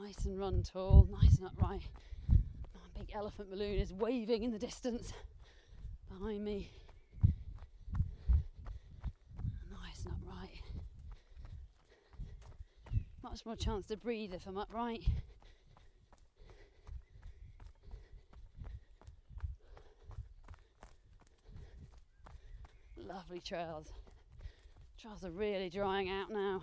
Nice 0.00 0.24
and 0.24 0.38
run 0.38 0.62
tall, 0.62 1.06
nice 1.10 1.36
and 1.38 1.46
upright. 1.46 1.82
My 2.28 2.80
big 2.98 3.10
elephant 3.14 3.50
balloon 3.50 3.78
is 3.78 3.92
waving 3.92 4.42
in 4.42 4.52
the 4.52 4.58
distance 4.58 5.12
behind 6.08 6.42
me. 6.44 6.70
Nice 9.70 10.04
and 10.04 10.14
upright. 10.14 10.62
Much 13.30 13.44
more 13.44 13.56
chance 13.56 13.84
to 13.84 13.96
breathe 13.96 14.32
if 14.32 14.46
I'm 14.46 14.56
upright. 14.56 15.02
Lovely 22.96 23.40
trails. 23.40 23.88
Trails 24.98 25.24
are 25.24 25.30
really 25.30 25.68
drying 25.68 26.08
out 26.08 26.30
now. 26.30 26.62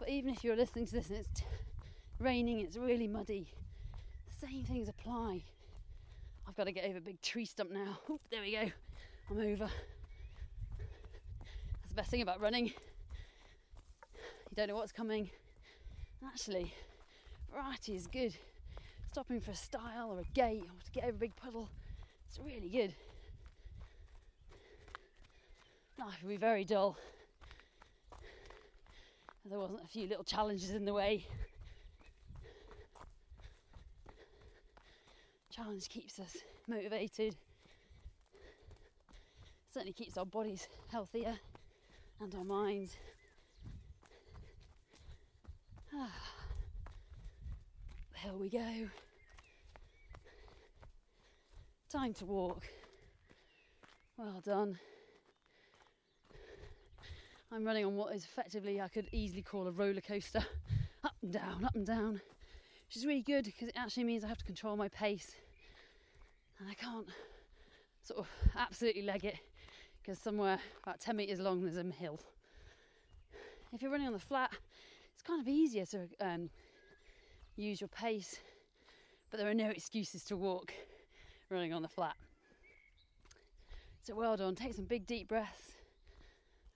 But 0.00 0.08
even 0.08 0.34
if 0.34 0.42
you're 0.42 0.56
listening 0.56 0.86
to 0.86 0.92
this 0.92 1.08
and 1.08 1.18
it's 1.18 1.28
t- 1.32 1.46
raining, 2.18 2.58
it's 2.58 2.76
really 2.76 3.06
muddy, 3.06 3.46
the 4.26 4.46
same 4.46 4.64
things 4.64 4.88
apply. 4.88 5.44
I've 6.48 6.56
got 6.56 6.64
to 6.64 6.72
get 6.72 6.86
over 6.86 6.98
a 6.98 7.00
big 7.00 7.22
tree 7.22 7.44
stump 7.44 7.70
now. 7.70 7.98
Oop, 8.10 8.20
there 8.32 8.42
we 8.42 8.50
go. 8.50 8.68
I'm 9.30 9.38
over. 9.38 9.70
That's 10.78 11.88
the 11.88 11.94
best 11.94 12.10
thing 12.10 12.22
about 12.22 12.40
running. 12.40 12.72
Don't 14.56 14.68
know 14.68 14.76
what's 14.76 14.92
coming. 14.92 15.28
And 16.22 16.30
actually, 16.30 16.72
variety 17.52 17.94
is 17.94 18.06
good. 18.06 18.34
Stopping 19.12 19.38
for 19.38 19.50
a 19.50 19.54
stile 19.54 20.10
or 20.10 20.20
a 20.20 20.24
gate 20.32 20.62
or 20.62 20.82
to 20.82 20.90
get 20.92 21.04
over 21.04 21.12
a 21.12 21.18
big 21.18 21.36
puddle, 21.36 21.68
it's 22.26 22.38
really 22.38 22.70
good. 22.70 22.94
Life 25.98 26.22
would 26.22 26.30
be 26.30 26.38
very 26.38 26.64
dull 26.64 26.96
if 29.44 29.50
there 29.50 29.58
wasn't 29.58 29.82
a 29.84 29.86
few 29.86 30.08
little 30.08 30.24
challenges 30.24 30.70
in 30.70 30.86
the 30.86 30.94
way. 30.94 31.26
Challenge 35.50 35.86
keeps 35.90 36.18
us 36.18 36.38
motivated. 36.66 37.36
Certainly 39.68 39.92
keeps 39.92 40.16
our 40.16 40.24
bodies 40.24 40.66
healthier 40.90 41.34
and 42.20 42.34
our 42.34 42.44
minds. 42.44 42.96
Ah. 45.98 46.10
Here 48.16 48.32
we 48.34 48.50
go. 48.50 48.88
Time 51.90 52.12
to 52.14 52.26
walk. 52.26 52.64
Well 54.18 54.42
done. 54.44 54.78
I'm 57.50 57.64
running 57.64 57.86
on 57.86 57.96
what 57.96 58.14
is 58.14 58.24
effectively 58.24 58.80
I 58.80 58.88
could 58.88 59.08
easily 59.12 59.40
call 59.40 59.66
a 59.68 59.70
roller 59.70 60.02
coaster, 60.02 60.44
up 61.04 61.14
and 61.22 61.32
down, 61.32 61.64
up 61.64 61.74
and 61.74 61.86
down, 61.86 62.20
which 62.86 62.96
is 62.96 63.06
really 63.06 63.22
good 63.22 63.44
because 63.44 63.68
it 63.68 63.76
actually 63.76 64.04
means 64.04 64.22
I 64.22 64.28
have 64.28 64.38
to 64.38 64.44
control 64.44 64.76
my 64.76 64.88
pace 64.88 65.32
and 66.58 66.68
I 66.68 66.74
can't 66.74 67.06
sort 68.02 68.20
of 68.20 68.28
absolutely 68.54 69.02
leg 69.02 69.24
it 69.24 69.36
because 70.02 70.18
somewhere 70.18 70.58
about 70.82 71.00
10 71.00 71.16
metres 71.16 71.38
long 71.38 71.62
there's 71.62 71.78
a 71.78 71.90
hill. 71.90 72.20
If 73.72 73.80
you're 73.80 73.90
running 73.90 74.08
on 74.08 74.12
the 74.12 74.18
flat, 74.18 74.50
kind 75.26 75.40
of 75.40 75.48
easier 75.48 75.84
to 75.86 76.08
um, 76.20 76.50
use 77.56 77.80
your 77.80 77.88
pace, 77.88 78.38
but 79.30 79.38
there 79.38 79.48
are 79.48 79.54
no 79.54 79.68
excuses 79.68 80.22
to 80.24 80.36
walk 80.36 80.72
running 81.50 81.72
on 81.72 81.82
the 81.82 81.88
flat. 81.88 82.16
So 84.02 84.14
well 84.14 84.36
done, 84.36 84.54
take 84.54 84.74
some 84.74 84.84
big 84.84 85.06
deep 85.06 85.28
breaths 85.28 85.72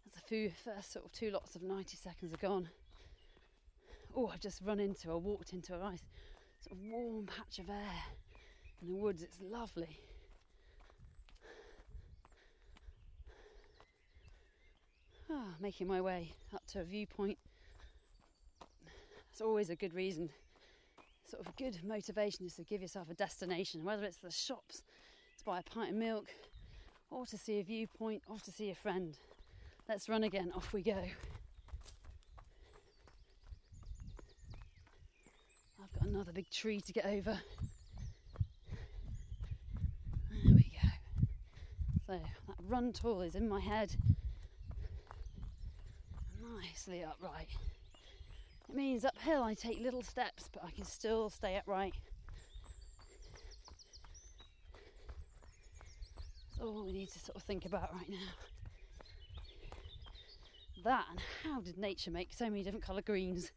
that's 0.04 0.24
a 0.24 0.26
few 0.26 0.50
first 0.64 0.92
sort 0.92 1.04
of 1.04 1.12
two 1.12 1.30
lots 1.30 1.54
of 1.54 1.62
90 1.62 1.96
seconds 1.96 2.34
are 2.34 2.36
gone. 2.36 2.68
Oh, 4.16 4.26
I've 4.26 4.40
just 4.40 4.60
run 4.62 4.80
into 4.80 5.10
or 5.10 5.18
walked 5.18 5.52
into 5.52 5.74
a 5.74 5.78
nice 5.78 6.04
sort 6.58 6.72
of 6.72 6.84
warm 6.90 7.26
patch 7.26 7.60
of 7.60 7.70
air 7.70 8.02
in 8.82 8.88
the 8.88 8.94
woods. 8.94 9.22
It's 9.22 9.38
lovely. 9.40 10.00
Ah, 15.32 15.54
making 15.60 15.86
my 15.86 16.00
way 16.00 16.34
up 16.52 16.66
to 16.72 16.80
a 16.80 16.84
viewpoint. 16.84 17.38
It's 19.40 19.46
always 19.46 19.70
a 19.70 19.74
good 19.74 19.94
reason, 19.94 20.28
sort 21.24 21.40
of 21.40 21.54
a 21.54 21.62
good 21.62 21.82
motivation 21.82 22.44
is 22.44 22.56
to 22.56 22.62
give 22.62 22.82
yourself 22.82 23.08
a 23.08 23.14
destination, 23.14 23.82
whether 23.82 24.04
it's 24.04 24.18
the 24.18 24.30
shops 24.30 24.82
to 25.38 25.44
buy 25.46 25.60
a 25.60 25.62
pint 25.62 25.92
of 25.92 25.96
milk, 25.96 26.26
or 27.10 27.24
to 27.24 27.38
see 27.38 27.58
a 27.58 27.62
viewpoint, 27.62 28.22
or 28.28 28.36
to 28.36 28.50
see 28.50 28.68
a 28.68 28.74
friend. 28.74 29.16
Let's 29.88 30.10
run 30.10 30.24
again. 30.24 30.52
Off 30.54 30.74
we 30.74 30.82
go. 30.82 31.02
I've 35.82 35.98
got 35.98 36.06
another 36.06 36.32
big 36.32 36.50
tree 36.50 36.82
to 36.82 36.92
get 36.92 37.06
over. 37.06 37.40
There 40.30 40.54
we 40.54 40.70
go. 40.82 40.88
So 42.06 42.12
that 42.12 42.56
run 42.68 42.92
tall 42.92 43.22
is 43.22 43.34
in 43.34 43.48
my 43.48 43.60
head, 43.60 43.96
nicely 46.60 47.02
upright. 47.02 47.48
It 48.70 48.76
means 48.76 49.04
uphill 49.04 49.42
I 49.42 49.54
take 49.54 49.80
little 49.80 50.02
steps, 50.02 50.48
but 50.52 50.62
I 50.64 50.70
can 50.70 50.84
still 50.84 51.28
stay 51.28 51.56
upright. 51.56 51.92
That's 56.52 56.62
all 56.62 56.84
we 56.84 56.92
need 56.92 57.08
to 57.08 57.18
sort 57.18 57.36
of 57.36 57.42
think 57.42 57.64
about 57.64 57.92
right 57.92 58.08
now. 58.08 58.28
That 60.84 61.04
and 61.10 61.20
how 61.42 61.60
did 61.60 61.78
nature 61.78 62.12
make 62.12 62.32
so 62.32 62.44
many 62.44 62.62
different 62.62 62.84
colour 62.84 63.02
greens? 63.02 63.50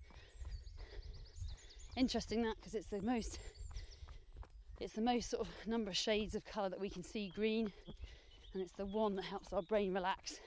Interesting 1.96 2.42
that 2.42 2.56
because 2.56 2.74
it's 2.74 2.90
the 2.90 3.02
most 3.04 3.38
it's 4.82 4.94
the 4.94 5.02
most 5.02 5.30
sort 5.30 5.48
of 5.48 5.68
number 5.68 5.92
of 5.92 5.96
shades 5.96 6.34
of 6.34 6.44
colour 6.44 6.70
that 6.70 6.80
we 6.80 6.90
can 6.90 7.04
see 7.04 7.32
green 7.36 7.72
and 8.54 8.64
it's 8.64 8.74
the 8.74 8.88
one 8.88 9.16
that 9.18 9.26
helps 9.26 9.54
our 9.54 9.62
brain 9.62 9.94
relax. 9.94 10.40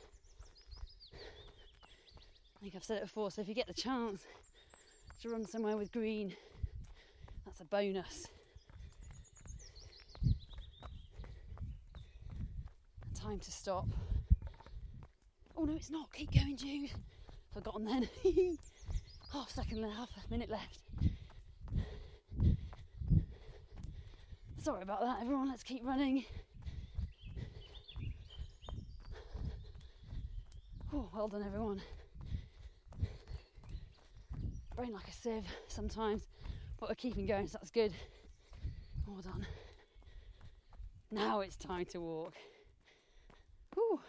I 2.56 2.62
think 2.62 2.74
I've 2.74 2.82
said 2.82 2.96
it 2.96 3.04
before, 3.04 3.30
so 3.30 3.42
if 3.42 3.48
you 3.48 3.54
get 3.54 3.68
the 3.68 3.74
chance 3.74 4.22
to 5.22 5.30
run 5.30 5.46
somewhere 5.46 5.76
with 5.76 5.92
green, 5.92 6.34
that's 7.44 7.60
a 7.60 7.64
bonus. 7.64 8.26
Time 13.14 13.38
to 13.38 13.50
stop. 13.50 13.86
Oh 15.56 15.64
no, 15.64 15.74
it's 15.74 15.90
not. 15.90 16.12
Keep 16.12 16.34
going, 16.34 16.56
Jude. 16.56 16.90
Forgotten 17.54 17.84
then. 17.86 18.08
half 19.32 19.50
second 19.50 19.82
left, 19.82 19.96
half 19.96 20.08
a 20.26 20.30
minute 20.30 20.50
left. 20.50 20.78
Sorry 24.62 24.82
about 24.82 25.00
that, 25.00 25.18
everyone. 25.20 25.48
Let's 25.48 25.62
keep 25.62 25.84
running. 25.84 26.24
Oh, 30.92 31.08
well 31.14 31.28
done, 31.28 31.44
everyone. 31.46 31.80
Brain 34.76 34.92
like 34.92 35.08
a 35.08 35.12
sieve 35.12 35.46
sometimes, 35.68 36.28
but 36.78 36.90
we're 36.90 36.96
keeping 36.96 37.24
going, 37.24 37.46
so 37.46 37.56
that's 37.56 37.70
good. 37.70 37.94
Well 39.06 39.22
done. 39.22 39.46
Now 41.10 41.40
it's 41.40 41.56
time 41.56 41.86
to 41.86 42.00
walk. 42.00 42.34
Whew. 43.74 44.00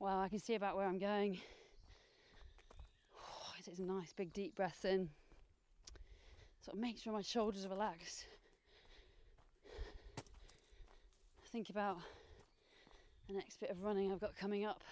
Wow, 0.00 0.20
I 0.20 0.28
can 0.28 0.40
see 0.40 0.56
about 0.56 0.76
where 0.76 0.88
I'm 0.88 0.98
going. 0.98 1.38
Oh, 3.16 3.52
I 3.56 3.60
take 3.62 3.76
some 3.76 3.86
nice 3.86 4.12
big 4.12 4.32
deep 4.32 4.56
breath 4.56 4.84
in. 4.84 5.08
Sort 6.62 6.74
of 6.74 6.80
make 6.80 6.98
sure 6.98 7.12
my 7.12 7.22
shoulders 7.22 7.64
are 7.64 7.68
relaxed. 7.68 8.26
Think 11.52 11.70
about 11.70 11.98
the 13.28 13.34
next 13.34 13.60
bit 13.60 13.70
of 13.70 13.84
running 13.84 14.10
I've 14.10 14.20
got 14.20 14.36
coming 14.36 14.64
up. 14.64 14.82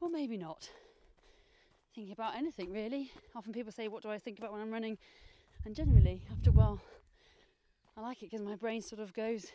Or 0.00 0.08
maybe 0.08 0.38
not. 0.38 0.70
Thinking 1.96 2.12
about 2.12 2.36
anything 2.36 2.74
really. 2.74 3.10
Often 3.34 3.54
people 3.54 3.72
say, 3.72 3.88
What 3.88 4.02
do 4.02 4.10
I 4.10 4.18
think 4.18 4.38
about 4.38 4.52
when 4.52 4.60
I'm 4.60 4.70
running? 4.70 4.98
And 5.64 5.74
generally, 5.74 6.20
after 6.30 6.50
a 6.50 6.52
while, 6.52 6.78
I 7.96 8.02
like 8.02 8.22
it 8.22 8.30
because 8.30 8.44
my 8.44 8.54
brain 8.54 8.82
sort 8.82 9.00
of 9.00 9.14
goes 9.14 9.46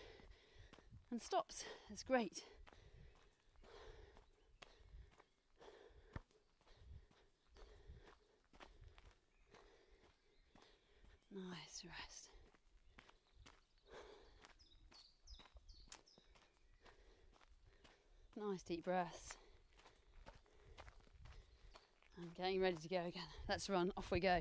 and 1.12 1.22
stops. 1.22 1.66
It's 1.92 2.02
great. 2.02 2.42
Nice 11.32 11.84
rest. 11.86 12.30
Nice 18.36 18.64
deep 18.64 18.84
breaths. 18.84 19.41
I'm 22.22 22.30
getting 22.38 22.62
ready 22.62 22.78
to 22.78 22.88
go 22.88 22.98
again. 22.98 23.24
Let's 23.50 23.68
run, 23.68 23.92
off 23.98 24.12
we 24.12 24.20
go. 24.20 24.40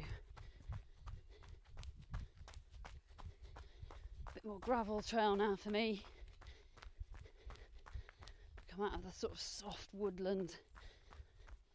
A 4.29 4.33
bit 4.35 4.45
more 4.45 4.59
gravel 4.59 5.01
trail 5.01 5.35
now 5.35 5.57
for 5.57 5.71
me. 5.71 6.03
Come 8.75 8.85
out 8.85 8.95
of 8.95 9.05
the 9.05 9.13
sort 9.13 9.33
of 9.33 9.41
soft 9.41 9.89
woodland, 9.95 10.57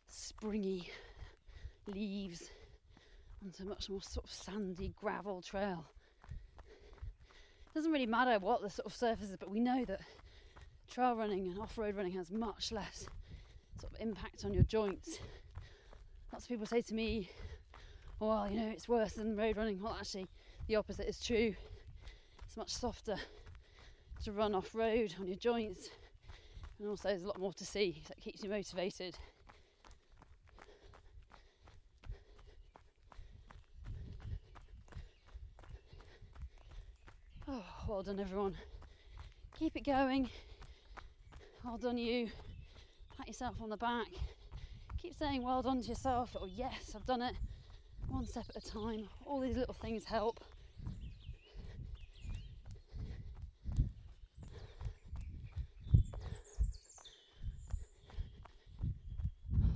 springy 0.07 0.91
leaves 1.87 2.51
onto 3.43 3.63
a 3.63 3.65
much 3.65 3.89
more 3.89 4.01
sort 4.01 4.25
of 4.25 4.31
sandy 4.31 4.93
gravel 4.99 5.41
trail. 5.41 5.85
Doesn't 7.73 7.91
really 7.91 8.05
matter 8.05 8.37
what 8.39 8.61
the 8.61 8.69
sort 8.69 8.85
of 8.85 8.93
surface 8.93 9.31
is, 9.31 9.37
but 9.37 9.49
we 9.49 9.59
know 9.59 9.83
that 9.85 10.01
trail 10.89 11.15
running 11.15 11.47
and 11.47 11.59
off-road 11.59 11.95
running 11.95 12.13
has 12.13 12.31
much 12.31 12.71
less 12.71 13.07
sort 13.79 13.91
of 13.93 13.99
impact 13.99 14.45
on 14.45 14.53
your 14.53 14.63
joints. 14.63 15.17
Lots 16.35 16.43
of 16.43 16.49
people 16.49 16.65
say 16.65 16.81
to 16.81 16.93
me, 16.93 17.29
"Well, 18.19 18.51
you 18.51 18.59
know, 18.59 18.67
it's 18.67 18.89
worse 18.89 19.13
than 19.13 19.37
road 19.37 19.55
running." 19.55 19.81
Well, 19.81 19.95
actually, 19.97 20.27
the 20.67 20.75
opposite 20.75 21.07
is 21.07 21.25
true. 21.25 21.55
It's 22.45 22.57
much 22.57 22.71
softer 22.71 23.15
to 24.25 24.31
run 24.33 24.53
off-road 24.53 25.15
on 25.17 25.29
your 25.29 25.37
joints, 25.37 25.91
and 26.77 26.89
also 26.89 27.07
there's 27.07 27.23
a 27.23 27.27
lot 27.27 27.39
more 27.39 27.53
to 27.53 27.65
see, 27.65 28.03
so 28.05 28.13
it 28.17 28.21
keeps 28.21 28.43
you 28.43 28.49
motivated. 28.49 29.17
Oh, 37.47 37.63
well 37.87 38.03
done, 38.03 38.19
everyone. 38.19 38.57
Keep 39.57 39.77
it 39.77 39.85
going. 39.85 40.29
Well 41.63 41.77
done, 41.77 41.97
you. 41.97 42.29
Pat 43.15 43.29
yourself 43.29 43.61
on 43.61 43.69
the 43.69 43.77
back. 43.77 44.09
Keep 45.05 45.19
saying 45.19 45.43
well 45.43 45.61
done 45.61 45.83
to 45.83 45.87
yourself, 45.87 46.35
or 46.41 46.47
yes, 46.47 46.93
I've 46.95 47.05
done 47.05 47.21
it. 47.21 47.35
One 48.09 48.25
step 48.25 48.45
at 48.49 48.55
a 48.55 48.67
time. 48.67 49.07
All 49.23 49.39
these 49.39 49.55
little 49.55 49.75
things 49.75 50.03
help. 50.03 50.43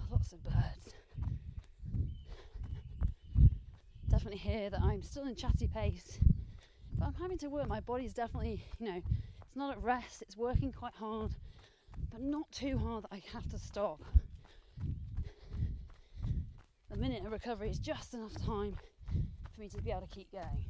lots 0.09 0.33
of 0.33 0.43
birds. 0.43 0.95
Definitely 4.09 4.39
hear 4.39 4.71
that 4.71 4.81
I'm 4.81 5.03
still 5.03 5.27
in 5.27 5.35
chatty 5.35 5.67
pace 5.67 6.17
but 6.97 7.05
I'm 7.05 7.13
having 7.13 7.37
to 7.37 7.49
work. 7.49 7.67
My 7.67 7.81
body's 7.81 8.13
definitely, 8.13 8.63
you 8.79 8.87
know, 8.87 9.01
it's 9.45 9.55
not 9.55 9.77
at 9.77 9.83
rest, 9.83 10.23
it's 10.23 10.35
working 10.35 10.71
quite 10.71 10.95
hard, 10.95 11.35
but 12.11 12.19
not 12.19 12.51
too 12.51 12.79
hard 12.79 13.03
that 13.03 13.11
I 13.11 13.21
have 13.31 13.47
to 13.51 13.59
stop. 13.59 14.01
The 16.89 16.97
minute 16.97 17.23
of 17.23 17.31
recovery 17.31 17.69
is 17.69 17.77
just 17.77 18.15
enough 18.15 18.33
time 18.43 18.75
for 19.53 19.61
me 19.61 19.69
to 19.69 19.77
be 19.79 19.91
able 19.91 20.07
to 20.07 20.07
keep 20.07 20.31
going. 20.31 20.65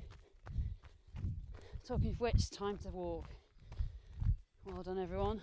Talking 1.88 2.12
of 2.12 2.19
which, 2.19 2.51
time 2.51 2.77
to 2.79 2.89
walk. 2.89 3.25
Well 4.65 4.84
done, 4.84 4.99
everyone. 4.99 5.41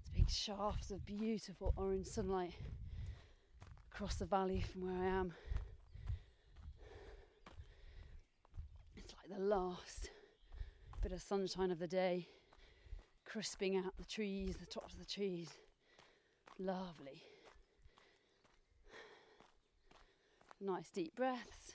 It's 0.00 0.10
big 0.10 0.30
shafts 0.30 0.92
of 0.92 1.04
beautiful 1.04 1.74
orange 1.76 2.06
sunlight 2.06 2.54
across 3.92 4.14
the 4.14 4.26
valley 4.26 4.60
from 4.60 4.82
where 4.82 5.02
I 5.02 5.18
am. 5.18 5.34
It's 8.96 9.12
like 9.12 9.36
the 9.36 9.44
last 9.44 10.10
bit 11.02 11.10
of 11.10 11.20
sunshine 11.20 11.72
of 11.72 11.80
the 11.80 11.88
day, 11.88 12.28
crisping 13.24 13.76
out 13.76 13.96
the 13.98 14.04
trees, 14.04 14.56
the 14.56 14.66
tops 14.66 14.92
of 14.92 15.00
the 15.00 15.04
trees. 15.04 15.48
Lovely. 16.60 17.24
Nice 20.66 20.90
deep 20.90 21.14
breaths. 21.14 21.74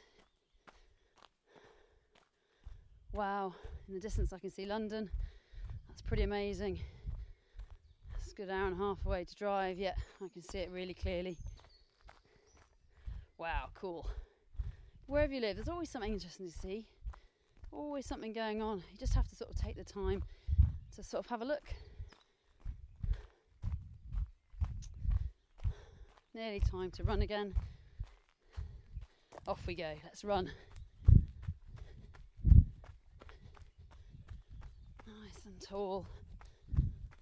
Wow, 3.13 3.56
in 3.88 3.93
the 3.93 4.01
distance 4.01 4.34
I 4.34 4.38
can 4.38 4.51
see 4.51 4.65
London. 4.65 5.10
That's 5.88 6.01
pretty 6.01 6.23
amazing. 6.23 6.77
It's 8.19 8.34
a 8.34 8.36
good 8.36 8.49
hour 8.49 8.67
and 8.67 8.75
a 8.75 8.84
half 8.84 8.97
away 9.06 9.23
to 9.23 9.36
drive, 9.36 9.80
yet 9.80 9.97
I 10.21 10.27
can 10.27 10.41
see 10.41 10.58
it 10.58 10.71
really 10.73 10.93
clearly. 10.93 11.38
Wow, 13.38 13.69
cool. 13.75 14.06
Wherever 15.06 15.34
you 15.34 15.39
live, 15.39 15.56
there's 15.56 15.69
always 15.69 15.89
something 15.89 16.12
interesting 16.12 16.51
to 16.51 16.60
see 16.60 16.86
always 17.71 18.06
something 18.06 18.34
going 18.34 18.62
on. 18.62 18.84
You 18.91 18.97
just 18.99 19.13
have 19.13 19.30
to 19.30 19.36
sort 19.38 19.51
of 19.51 19.56
take 19.56 19.77
the 19.77 19.86
time 19.86 20.21
to 20.97 21.04
sort 21.04 21.23
of 21.23 21.30
have 21.30 21.41
a 21.41 21.45
look. 21.45 21.63
Nearly 26.34 26.60
time 26.60 26.91
to 26.91 27.04
run 27.04 27.21
again. 27.21 27.54
Off 29.47 29.65
we 29.67 29.75
go, 29.75 29.91
let's 30.04 30.23
run. 30.23 30.51
Nice 35.06 35.45
and 35.45 35.60
tall. 35.62 36.06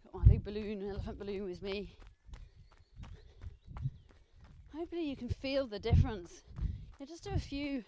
Got 0.04 0.14
my 0.14 0.28
big 0.28 0.44
balloon, 0.44 0.88
elephant 0.90 1.18
balloon 1.18 1.46
with 1.46 1.62
me. 1.64 1.96
Hopefully, 4.76 5.04
you 5.10 5.16
can 5.16 5.30
feel 5.30 5.66
the 5.68 5.80
difference. 5.80 6.44
You 7.00 7.06
just 7.06 7.24
do 7.24 7.32
a 7.34 7.40
few 7.40 7.84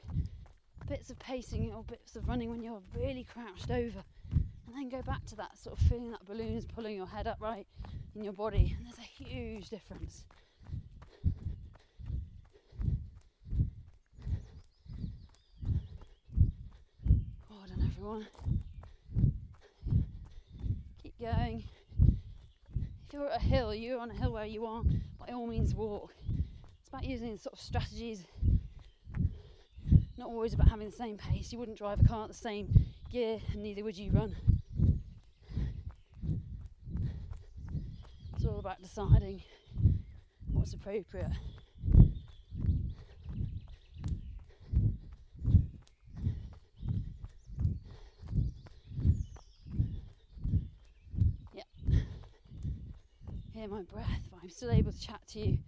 bits 0.88 1.10
of 1.10 1.20
pacing 1.20 1.72
or 1.74 1.84
bits 1.84 2.16
of 2.16 2.28
running 2.28 2.50
when 2.50 2.62
you're 2.62 2.82
really 2.98 3.24
crouched 3.24 3.72
over 3.72 4.04
And 4.32 4.76
then 4.76 4.90
go 4.90 5.02
back 5.02 5.26
to 5.28 5.36
that 5.36 5.58
sort 5.58 5.80
of 5.80 5.86
feeling 5.88 6.12
that 6.12 6.26
balloon 6.26 6.56
is 6.58 6.66
pulling 6.66 6.96
your 6.96 7.06
head 7.08 7.28
upright 7.28 7.68
in 8.16 8.24
your 8.24 8.34
body. 8.34 8.76
And 8.78 8.86
there's 8.88 8.98
a 8.98 9.24
huge 9.24 9.70
difference. 9.70 10.24
Well 17.50 17.66
done, 17.68 17.91
everyone. 18.02 18.28
Keep 21.04 21.20
going. 21.20 21.64
If 23.06 23.14
you're 23.14 23.30
at 23.30 23.40
a 23.40 23.44
hill, 23.44 23.76
you're 23.76 24.00
on 24.00 24.10
a 24.10 24.14
hill 24.14 24.34
where 24.34 24.46
you 24.46 24.66
are, 24.66 24.82
by 25.20 25.32
all 25.32 25.46
means 25.46 25.76
walk. 25.76 26.12
It's 26.80 26.90
about 26.90 27.04
using 27.04 27.38
sort 27.38 27.54
of 27.54 27.60
strategies, 27.60 28.26
not 30.18 30.30
always 30.30 30.56
about 30.56 30.70
having 30.70 30.90
the 30.90 30.96
same 30.96 31.18
pace. 31.18 31.52
You 31.52 31.60
wouldn't 31.60 31.78
drive 31.78 32.00
a 32.00 32.08
car 32.08 32.24
at 32.24 32.30
the 32.30 32.34
same 32.34 32.74
gear, 33.12 33.40
and 33.54 33.62
neither 33.62 33.84
would 33.84 33.98
you 33.98 34.10
run. 34.10 34.36
It's 38.36 38.46
all 38.46 38.58
about 38.58 38.82
deciding 38.82 39.44
what's 40.52 40.74
appropriate. 40.74 41.28
Hear 53.62 53.70
my 53.70 53.84
breath, 53.84 54.28
but 54.32 54.40
I'm 54.42 54.50
still 54.50 54.72
able 54.72 54.92
to 54.92 55.00
chat 55.00 55.22
to 55.34 55.40
you. 55.40 55.60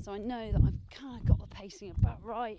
So 0.00 0.12
I 0.12 0.18
know 0.18 0.50
that 0.50 0.62
I've 0.66 0.98
kind 0.98 1.20
of 1.20 1.26
got 1.26 1.38
the 1.38 1.54
pacing 1.54 1.90
about 1.90 2.24
right. 2.24 2.58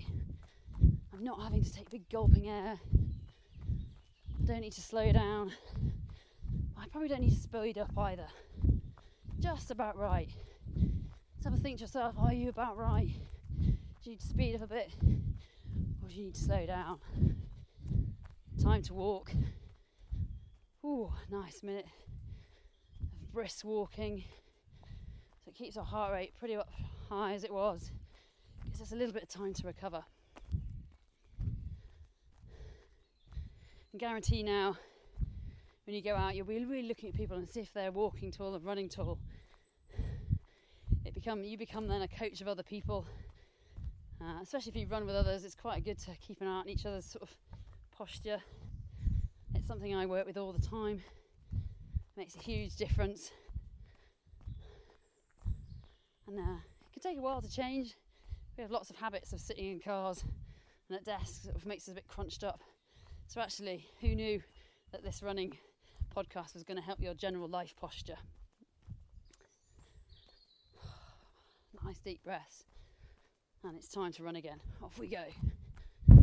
I'm 1.12 1.24
not 1.24 1.42
having 1.42 1.64
to 1.64 1.74
take 1.74 1.90
big 1.90 2.08
gulping 2.08 2.48
air. 2.48 2.78
I 2.94 4.46
don't 4.46 4.62
need 4.62 4.74
to 4.74 4.82
slow 4.82 5.12
down. 5.12 5.52
I 6.78 6.86
probably 6.92 7.10
don't 7.10 7.22
need 7.22 7.32
to 7.32 7.42
speed 7.42 7.80
up 7.80 7.98
either. 7.98 8.28
Just 9.40 9.72
about 9.72 9.98
right. 9.98 10.30
So 11.42 11.50
have 11.50 11.56
a 11.56 11.58
think 11.58 11.78
to 11.78 11.86
yourself, 11.86 12.14
are 12.20 12.32
you 12.32 12.50
about 12.50 12.78
right? 12.78 13.10
Do 13.60 13.72
you 14.04 14.12
need 14.12 14.20
to 14.20 14.28
speed 14.28 14.54
up 14.54 14.62
a 14.62 14.68
bit? 14.68 14.92
Or 16.04 16.10
do 16.10 16.14
you 16.14 16.26
need 16.26 16.36
to 16.36 16.42
slow 16.42 16.68
down? 16.68 17.00
Time 18.62 18.84
to 18.84 18.94
walk. 18.94 19.32
Ooh, 20.86 21.12
nice 21.32 21.64
minute 21.64 21.88
of 23.02 23.34
brisk 23.34 23.66
walking 23.66 24.24
it 25.50 25.56
keeps 25.56 25.78
our 25.78 25.84
heart 25.84 26.14
rate 26.14 26.34
pretty 26.38 26.56
high 27.10 27.34
as 27.34 27.44
it 27.44 27.52
was. 27.52 27.90
Gives 28.66 28.82
us 28.82 28.92
a 28.92 28.96
little 28.96 29.12
bit 29.12 29.24
of 29.24 29.30
time 29.30 29.52
to 29.56 29.66
recover. 29.66 30.04
And 33.92 34.00
guarantee 34.00 34.44
now, 34.44 34.78
when 35.88 35.96
you 35.96 36.04
go 36.04 36.16
out, 36.16 36.36
you'll 36.36 36.46
be 36.46 36.64
really 36.64 36.88
looking 36.88 37.10
at 37.10 37.16
people 37.16 37.36
and 37.38 37.50
see 37.50 37.62
if 37.62 37.74
they're 37.74 37.92
walking 37.92 38.32
tall 38.32 38.54
and 38.54 38.64
running 38.64 38.90
tall. 38.90 39.18
It 41.04 41.16
become 41.16 41.44
you 41.44 41.58
become 41.58 41.88
then 41.88 42.04
a 42.04 42.08
coach 42.08 42.42
of 42.42 42.48
other 42.48 42.62
people, 42.62 43.08
uh, 44.22 44.44
especially 44.44 44.70
if 44.70 44.76
you 44.76 44.86
run 44.86 45.08
with 45.08 45.16
others. 45.16 45.46
It's 45.46 45.56
quite 45.56 45.84
good 45.84 45.98
to 46.02 46.12
keep 46.18 46.42
an 46.42 46.48
eye 46.48 46.60
on 46.60 46.70
each 46.70 46.86
other's 46.86 47.06
sort 47.06 47.24
of 47.24 47.36
posture. 47.98 48.40
It's 49.56 49.66
something 49.66 49.96
I 49.96 50.06
work 50.06 50.28
with 50.28 50.38
all 50.38 50.54
the 50.54 50.62
time. 50.62 51.02
It 51.52 52.18
makes 52.18 52.36
a 52.36 52.40
huge 52.40 52.76
difference 52.76 53.32
and 56.30 56.40
uh, 56.40 56.44
it 56.44 56.94
can 56.94 57.02
take 57.02 57.18
a 57.18 57.22
while 57.22 57.42
to 57.42 57.50
change. 57.50 57.96
We 58.56 58.62
have 58.62 58.72
lots 58.72 58.90
of 58.90 58.96
habits 58.98 59.34
of 59.34 59.40
sitting 59.40 59.72
in 59.72 59.80
cars 59.80 60.24
and 60.88 60.98
at 60.98 61.04
desks, 61.06 61.46
it 61.46 61.66
makes 61.66 61.86
us 61.88 61.92
a 61.92 61.96
bit 61.96 62.08
crunched 62.08 62.44
up. 62.44 62.62
So, 63.28 63.42
actually, 63.42 63.88
who 64.02 64.16
knew 64.16 64.42
that 64.92 65.04
this 65.04 65.24
running 65.24 65.58
podcast 66.16 66.54
was 66.54 66.64
going 66.64 66.78
to 66.78 66.84
help 66.84 67.00
your 67.00 67.14
general 67.14 67.48
life 67.48 67.76
posture? 67.80 68.18
nice 71.86 72.00
deep 72.00 72.24
breaths, 72.24 72.66
and 73.64 73.76
it's 73.76 73.88
time 73.90 74.12
to 74.14 74.24
run 74.24 74.36
again. 74.36 74.60
Off 74.84 74.98
we 75.00 75.08
go. 75.08 75.26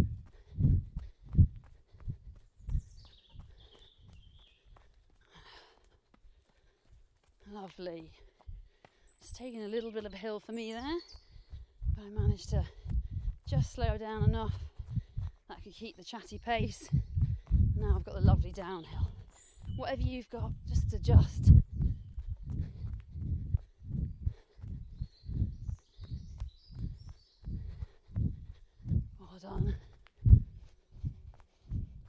Lovely. 7.52 8.10
Taking 9.38 9.64
a 9.64 9.68
little 9.68 9.90
bit 9.90 10.06
of 10.06 10.14
a 10.14 10.16
hill 10.16 10.40
for 10.40 10.52
me 10.52 10.72
there, 10.72 10.98
but 11.94 12.04
I 12.06 12.08
managed 12.08 12.48
to 12.50 12.64
just 13.46 13.74
slow 13.74 13.98
down 13.98 14.24
enough 14.24 14.54
that 15.48 15.58
I 15.58 15.60
could 15.60 15.74
keep 15.74 15.98
the 15.98 16.04
chatty 16.04 16.38
pace. 16.38 16.88
Now 17.76 17.96
I've 17.96 18.04
got 18.04 18.14
the 18.14 18.22
lovely 18.22 18.50
downhill. 18.50 19.12
Whatever 19.76 20.00
you've 20.00 20.30
got, 20.30 20.52
just 20.66 20.90
adjust. 20.94 21.50
Well 29.20 29.38
done. 29.42 29.76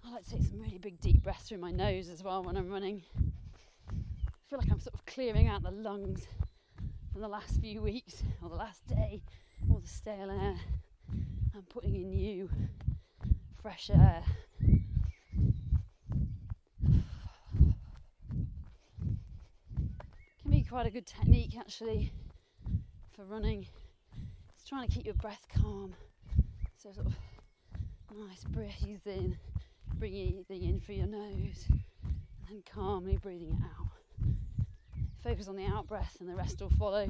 I 0.05 0.11
like 0.13 0.23
to 0.23 0.29
take 0.29 0.43
some 0.43 0.61
really 0.61 0.77
big 0.77 1.01
deep 1.01 1.23
breaths 1.23 1.49
through 1.49 1.57
my 1.57 1.71
nose 1.71 2.07
as 2.07 2.23
well 2.23 2.41
when 2.41 2.55
I'm 2.55 2.69
running. 2.69 3.03
I 3.19 4.49
feel 4.49 4.59
like 4.59 4.71
I'm 4.71 4.79
sort 4.79 4.93
of 4.93 5.05
clearing 5.05 5.49
out 5.49 5.61
the 5.61 5.71
lungs 5.71 6.25
from 7.17 7.23
the 7.23 7.27
last 7.29 7.59
few 7.59 7.81
weeks 7.81 8.21
or 8.43 8.49
the 8.49 8.55
last 8.55 8.85
day, 8.85 9.23
all 9.71 9.79
the 9.79 9.87
stale 9.87 10.29
air, 10.29 10.55
and 11.55 11.67
putting 11.67 11.95
in 11.95 12.11
new, 12.11 12.47
fresh 13.59 13.89
air. 13.91 14.21
Can 20.43 20.51
be 20.51 20.61
quite 20.61 20.85
a 20.85 20.91
good 20.91 21.07
technique 21.07 21.57
actually 21.57 22.11
for 23.15 23.25
running. 23.25 23.65
It's 24.53 24.63
trying 24.63 24.87
to 24.87 24.93
keep 24.93 25.05
your 25.05 25.15
breath 25.15 25.47
calm. 25.59 25.95
So 26.77 26.91
sort 26.91 27.07
of 27.07 27.15
nice 28.15 28.43
breathe 28.43 29.07
in, 29.07 29.35
breathing 29.95 30.45
in 30.49 30.79
through 30.79 30.95
your 30.95 31.07
nose, 31.07 31.65
and 31.67 32.47
then 32.47 32.61
calmly 32.71 33.17
breathing 33.17 33.57
it 33.59 33.63
out 33.63 33.87
focus 35.27 35.49
on 35.49 35.57
the 35.57 35.65
out 35.65 35.85
breath 35.89 36.15
and 36.21 36.29
the 36.29 36.35
rest 36.35 36.61
will 36.61 36.69
follow. 36.69 37.05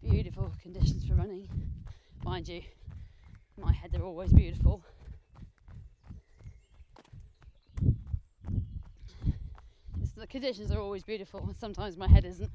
Beautiful 0.00 0.50
conditions 0.62 1.04
for 1.06 1.12
running. 1.14 1.46
Mind 2.24 2.48
you, 2.48 2.62
my 3.58 3.70
head 3.70 3.92
they're 3.92 4.02
always 4.02 4.32
beautiful. 4.32 4.82
the 10.16 10.26
conditions 10.26 10.70
are 10.70 10.80
always 10.80 11.02
beautiful 11.02 11.40
and 11.40 11.54
sometimes 11.54 11.98
my 11.98 12.08
head 12.08 12.24
isn't. 12.24 12.50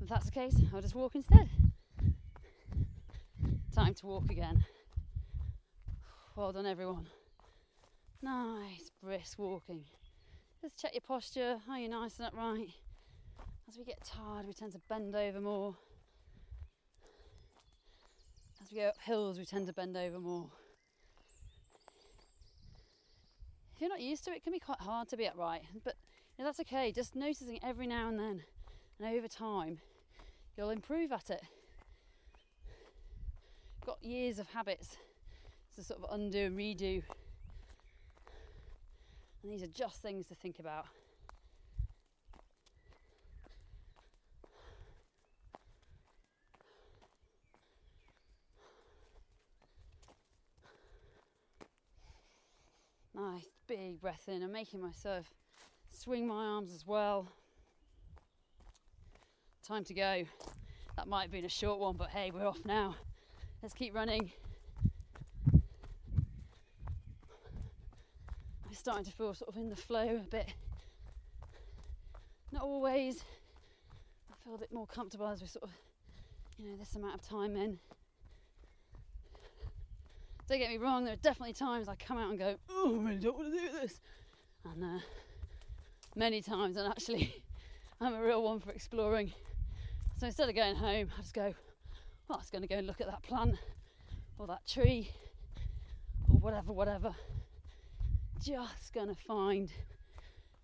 If 0.00 0.08
that's 0.08 0.26
the 0.26 0.32
case, 0.32 0.54
I'll 0.72 0.80
just 0.80 0.94
walk 0.94 1.14
instead. 1.14 1.50
Time 3.74 3.92
to 3.92 4.06
walk 4.06 4.30
again. 4.30 4.64
Well 6.36 6.52
done, 6.52 6.64
everyone. 6.64 7.06
Nice, 8.24 8.90
brisk 9.02 9.38
walking. 9.38 9.84
Just 10.62 10.80
check 10.80 10.94
your 10.94 11.02
posture. 11.02 11.58
Are 11.68 11.78
you 11.78 11.90
nice 11.90 12.16
and 12.16 12.26
upright? 12.26 12.70
As 13.68 13.76
we 13.76 13.84
get 13.84 14.02
tired, 14.02 14.46
we 14.46 14.54
tend 14.54 14.72
to 14.72 14.80
bend 14.88 15.14
over 15.14 15.42
more. 15.42 15.76
As 18.62 18.72
we 18.72 18.78
go 18.78 18.86
up 18.86 18.96
hills, 19.04 19.38
we 19.38 19.44
tend 19.44 19.66
to 19.66 19.74
bend 19.74 19.94
over 19.94 20.18
more. 20.18 20.48
If 23.74 23.82
you're 23.82 23.90
not 23.90 24.00
used 24.00 24.24
to 24.24 24.30
it, 24.30 24.36
it 24.36 24.42
can 24.42 24.54
be 24.54 24.58
quite 24.58 24.80
hard 24.80 25.06
to 25.08 25.18
be 25.18 25.26
upright, 25.26 25.64
but 25.84 25.96
you 26.38 26.44
know, 26.44 26.48
that's 26.48 26.60
okay. 26.60 26.92
Just 26.92 27.14
noticing 27.14 27.60
every 27.62 27.86
now 27.86 28.08
and 28.08 28.18
then, 28.18 28.42
and 28.98 29.18
over 29.18 29.28
time, 29.28 29.80
you'll 30.56 30.70
improve 30.70 31.12
at 31.12 31.28
it. 31.28 31.42
Got 33.84 34.02
years 34.02 34.38
of 34.38 34.48
habits 34.48 34.96
to 35.76 35.84
sort 35.84 36.02
of 36.02 36.10
undo 36.10 36.46
and 36.46 36.56
redo 36.56 37.02
and 39.44 39.52
these 39.52 39.62
are 39.62 39.72
just 39.72 40.00
things 40.00 40.26
to 40.26 40.34
think 40.34 40.58
about. 40.58 40.86
Nice 53.14 53.44
big 53.68 54.00
breath 54.00 54.24
in. 54.28 54.42
I'm 54.42 54.50
making 54.50 54.80
myself 54.80 55.26
swing 55.88 56.26
my 56.26 56.34
arms 56.46 56.72
as 56.74 56.86
well. 56.86 57.28
Time 59.62 59.84
to 59.84 59.94
go. 59.94 60.24
That 60.96 61.06
might 61.06 61.22
have 61.22 61.30
been 61.30 61.44
a 61.44 61.50
short 61.50 61.78
one, 61.78 61.96
but 61.96 62.08
hey, 62.08 62.30
we're 62.32 62.46
off 62.46 62.64
now. 62.64 62.96
Let's 63.62 63.74
keep 63.74 63.94
running. 63.94 64.32
Starting 68.84 69.02
to 69.02 69.10
feel 69.10 69.32
sort 69.32 69.48
of 69.48 69.56
in 69.56 69.70
the 69.70 69.76
flow 69.76 70.20
a 70.20 70.28
bit. 70.30 70.52
Not 72.52 72.64
always. 72.64 73.24
I 74.30 74.34
feel 74.44 74.56
a 74.56 74.58
bit 74.58 74.74
more 74.74 74.86
comfortable 74.86 75.26
as 75.26 75.40
we 75.40 75.46
sort 75.46 75.62
of, 75.62 75.70
you 76.58 76.68
know, 76.68 76.76
this 76.76 76.94
amount 76.94 77.14
of 77.14 77.26
time 77.26 77.56
in. 77.56 77.78
don't 80.46 80.58
get 80.58 80.68
me 80.68 80.76
wrong, 80.76 81.06
there 81.06 81.14
are 81.14 81.22
definitely 81.22 81.54
times 81.54 81.88
I 81.88 81.94
come 81.94 82.18
out 82.18 82.28
and 82.28 82.38
go, 82.38 82.56
oh, 82.68 83.00
I 83.00 83.02
really 83.02 83.20
don't 83.20 83.38
want 83.38 83.54
to 83.54 83.58
do 83.58 83.68
this. 83.80 84.00
And 84.66 84.84
uh, 84.84 85.00
many 86.14 86.42
times, 86.42 86.76
and 86.76 86.86
actually, 86.86 87.42
I'm 88.02 88.12
a 88.12 88.22
real 88.22 88.42
one 88.42 88.60
for 88.60 88.70
exploring. 88.70 89.32
So 90.18 90.26
instead 90.26 90.50
of 90.50 90.54
going 90.54 90.76
home, 90.76 91.08
I 91.16 91.22
just 91.22 91.32
go, 91.32 91.54
well, 92.28 92.36
I 92.36 92.36
was 92.36 92.50
going 92.50 92.60
to 92.60 92.68
go 92.68 92.76
and 92.76 92.86
look 92.86 93.00
at 93.00 93.06
that 93.06 93.22
plant 93.22 93.56
or 94.36 94.46
that 94.46 94.66
tree 94.66 95.10
or 96.28 96.36
whatever, 96.36 96.70
whatever. 96.74 97.14
Just 98.42 98.92
to 99.08 99.14
find 99.14 99.70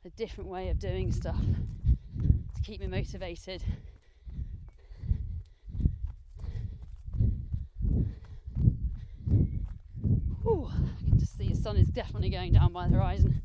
a 0.05 0.11
different 0.11 0.49
way 0.49 0.69
of 0.69 0.79
doing 0.79 1.13
stuff 1.13 1.41
to 2.55 2.63
keep 2.63 2.81
me 2.81 2.87
motivated. 2.87 3.63
Ooh, 10.47 10.69
I 10.71 11.05
can 11.05 11.19
just 11.19 11.37
see 11.37 11.49
the 11.49 11.57
sun 11.57 11.77
is 11.77 11.89
definitely 11.89 12.31
going 12.31 12.53
down 12.53 12.73
by 12.73 12.87
the 12.87 12.95
horizon. 12.95 13.43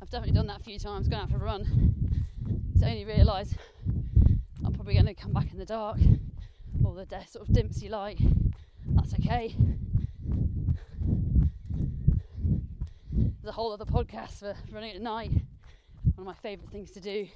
I've 0.00 0.10
definitely 0.10 0.34
done 0.34 0.46
that 0.48 0.60
a 0.60 0.62
few 0.62 0.78
times, 0.78 1.08
going 1.08 1.22
out 1.22 1.30
for 1.30 1.36
a 1.36 1.40
run. 1.40 1.94
It's 2.74 2.82
only 2.82 3.04
realised 3.04 3.56
I'm 4.64 4.72
probably 4.72 4.94
going 4.94 5.06
to 5.06 5.14
come 5.14 5.32
back 5.32 5.52
in 5.52 5.58
the 5.58 5.64
dark 5.64 5.98
or 6.84 6.94
the 6.94 7.06
sort 7.26 7.48
of 7.48 7.54
dimpsy 7.54 7.90
light. 7.90 8.20
That's 8.86 9.14
okay. 9.14 9.54
A 13.48 13.52
whole 13.52 13.72
other 13.72 13.86
podcast 13.86 14.40
for 14.40 14.54
running 14.70 14.94
at 14.94 15.00
night. 15.00 15.30
One 15.30 16.18
of 16.18 16.26
my 16.26 16.34
favourite 16.34 16.70
things 16.70 16.90
to 16.90 17.00
do. 17.00 17.26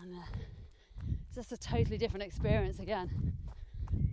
And 0.00 0.14
uh, 0.14 0.38
it's 1.26 1.34
just 1.34 1.50
a 1.50 1.56
totally 1.56 1.98
different 1.98 2.24
experience 2.24 2.78
again. 2.78 3.32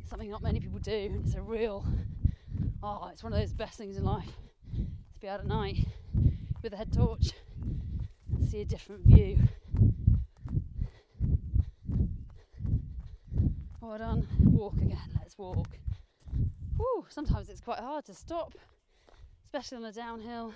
Something 0.10 0.32
not 0.32 0.42
many 0.42 0.60
people 0.60 0.80
do. 0.80 0.92
And 0.92 1.24
it's 1.24 1.36
a 1.36 1.42
real, 1.42 1.86
oh, 2.82 3.10
it's 3.14 3.24
one 3.24 3.32
of 3.32 3.38
those 3.38 3.54
best 3.54 3.78
things 3.78 3.96
in 3.96 4.04
life 4.04 4.32
to 4.76 5.20
be 5.20 5.28
out 5.30 5.40
at 5.42 5.46
night 5.46 5.86
with 6.64 6.74
a 6.74 6.78
head 6.78 6.92
torch 6.92 7.30
and 8.34 8.44
see 8.50 8.62
a 8.62 8.66
different 8.66 9.06
view. 9.06 9.38
Well 13.82 14.00
done. 14.00 14.28
Walk 14.46 14.78
again. 14.78 14.98
Let's 15.20 15.38
walk. 15.38 15.68
Woo, 16.80 17.06
sometimes 17.10 17.50
it's 17.50 17.62
quite 17.62 17.80
hard 17.80 18.06
to 18.06 18.16
stop, 18.16 18.56
especially 19.46 19.78
on 19.78 19.86
a 19.86 19.92
downhill. 19.92 20.56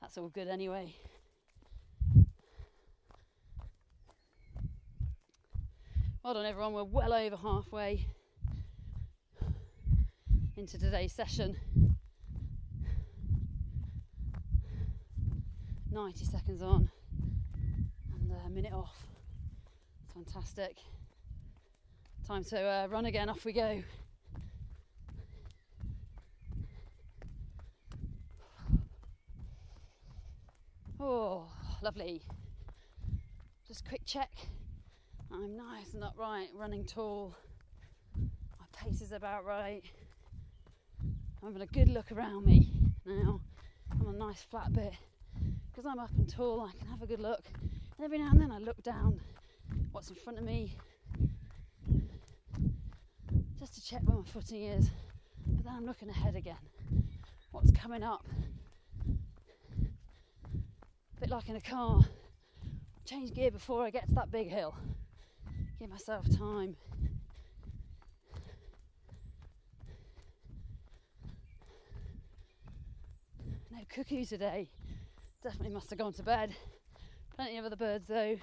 That's 0.00 0.16
all 0.16 0.28
good 0.28 0.48
anyway. 0.48 0.94
Well 6.24 6.34
done, 6.34 6.46
everyone. 6.46 6.72
We're 6.72 6.84
well 6.84 7.12
over 7.12 7.36
halfway 7.36 8.06
into 10.56 10.78
today's 10.78 11.12
session. 11.12 11.56
90 15.90 16.24
seconds 16.24 16.62
on 16.62 16.90
and 18.14 18.32
a 18.46 18.48
minute 18.48 18.72
off. 18.72 19.06
Fantastic. 20.14 20.78
Time 22.26 22.44
to 22.44 22.60
uh, 22.60 22.86
run 22.88 23.06
again, 23.06 23.28
off 23.28 23.44
we 23.44 23.52
go. 23.52 23.82
Oh, 31.02 31.46
lovely. 31.80 32.20
Just 33.66 33.88
quick 33.88 34.02
check. 34.04 34.30
I'm 35.32 35.56
nice 35.56 35.94
and 35.94 36.04
upright, 36.04 36.48
running 36.54 36.84
tall. 36.84 37.34
My 38.18 38.66
pace 38.76 39.00
is 39.00 39.12
about 39.12 39.46
right. 39.46 39.82
I'm 41.02 41.52
having 41.52 41.62
a 41.62 41.66
good 41.66 41.88
look 41.88 42.12
around 42.12 42.44
me 42.44 42.70
now. 43.06 43.40
I'm 43.90 44.06
on 44.06 44.14
a 44.14 44.18
nice 44.18 44.42
flat 44.42 44.74
bit. 44.74 44.92
Because 45.70 45.86
I'm 45.86 45.98
up 45.98 46.10
and 46.18 46.28
tall, 46.28 46.60
I 46.60 46.78
can 46.78 46.86
have 46.88 47.00
a 47.00 47.06
good 47.06 47.20
look. 47.20 47.44
And 47.62 48.04
every 48.04 48.18
now 48.18 48.32
and 48.32 48.40
then 48.42 48.50
I 48.50 48.58
look 48.58 48.82
down 48.82 49.20
what's 49.92 50.10
in 50.10 50.16
front 50.16 50.38
of 50.38 50.44
me 50.44 50.76
just 53.58 53.74
to 53.76 53.82
check 53.82 54.02
where 54.04 54.18
my 54.18 54.24
footing 54.24 54.64
is. 54.64 54.90
But 55.46 55.64
then 55.64 55.74
I'm 55.78 55.86
looking 55.86 56.10
ahead 56.10 56.36
again. 56.36 56.56
What's 57.52 57.70
coming 57.70 58.02
up? 58.02 58.26
Like 61.30 61.48
in 61.48 61.54
a 61.54 61.60
car. 61.60 62.04
Change 63.06 63.32
gear 63.32 63.52
before 63.52 63.84
I 63.84 63.90
get 63.90 64.08
to 64.08 64.14
that 64.16 64.32
big 64.32 64.50
hill. 64.50 64.74
Give 65.78 65.88
myself 65.88 66.26
time. 66.36 66.74
No 73.70 73.78
cuckoo 73.88 74.24
today. 74.24 74.68
Definitely 75.44 75.72
must 75.72 75.88
have 75.90 76.00
gone 76.00 76.12
to 76.14 76.22
bed. 76.24 76.52
Plenty 77.36 77.58
of 77.58 77.64
other 77.64 77.76
birds 77.76 78.08
though. 78.08 78.36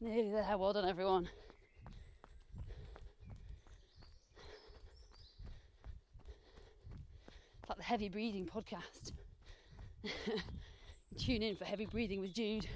Nearly 0.00 0.30
there. 0.30 0.56
Well 0.56 0.72
done, 0.72 0.88
everyone. 0.88 1.28
It's 7.60 7.76
like 7.76 7.77
the 7.77 7.77
heavy 7.88 8.10
breathing 8.10 8.44
podcast. 8.44 9.12
Tune 11.16 11.42
in 11.42 11.56
for 11.56 11.64
heavy 11.64 11.86
breathing 11.86 12.20
with 12.20 12.34
Jude. 12.34 12.66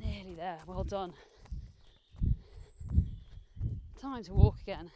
Nearly 0.00 0.34
there. 0.34 0.56
Well 0.66 0.84
done. 0.84 1.12
Time 4.00 4.22
to 4.24 4.32
walk 4.32 4.54
again. 4.62 4.90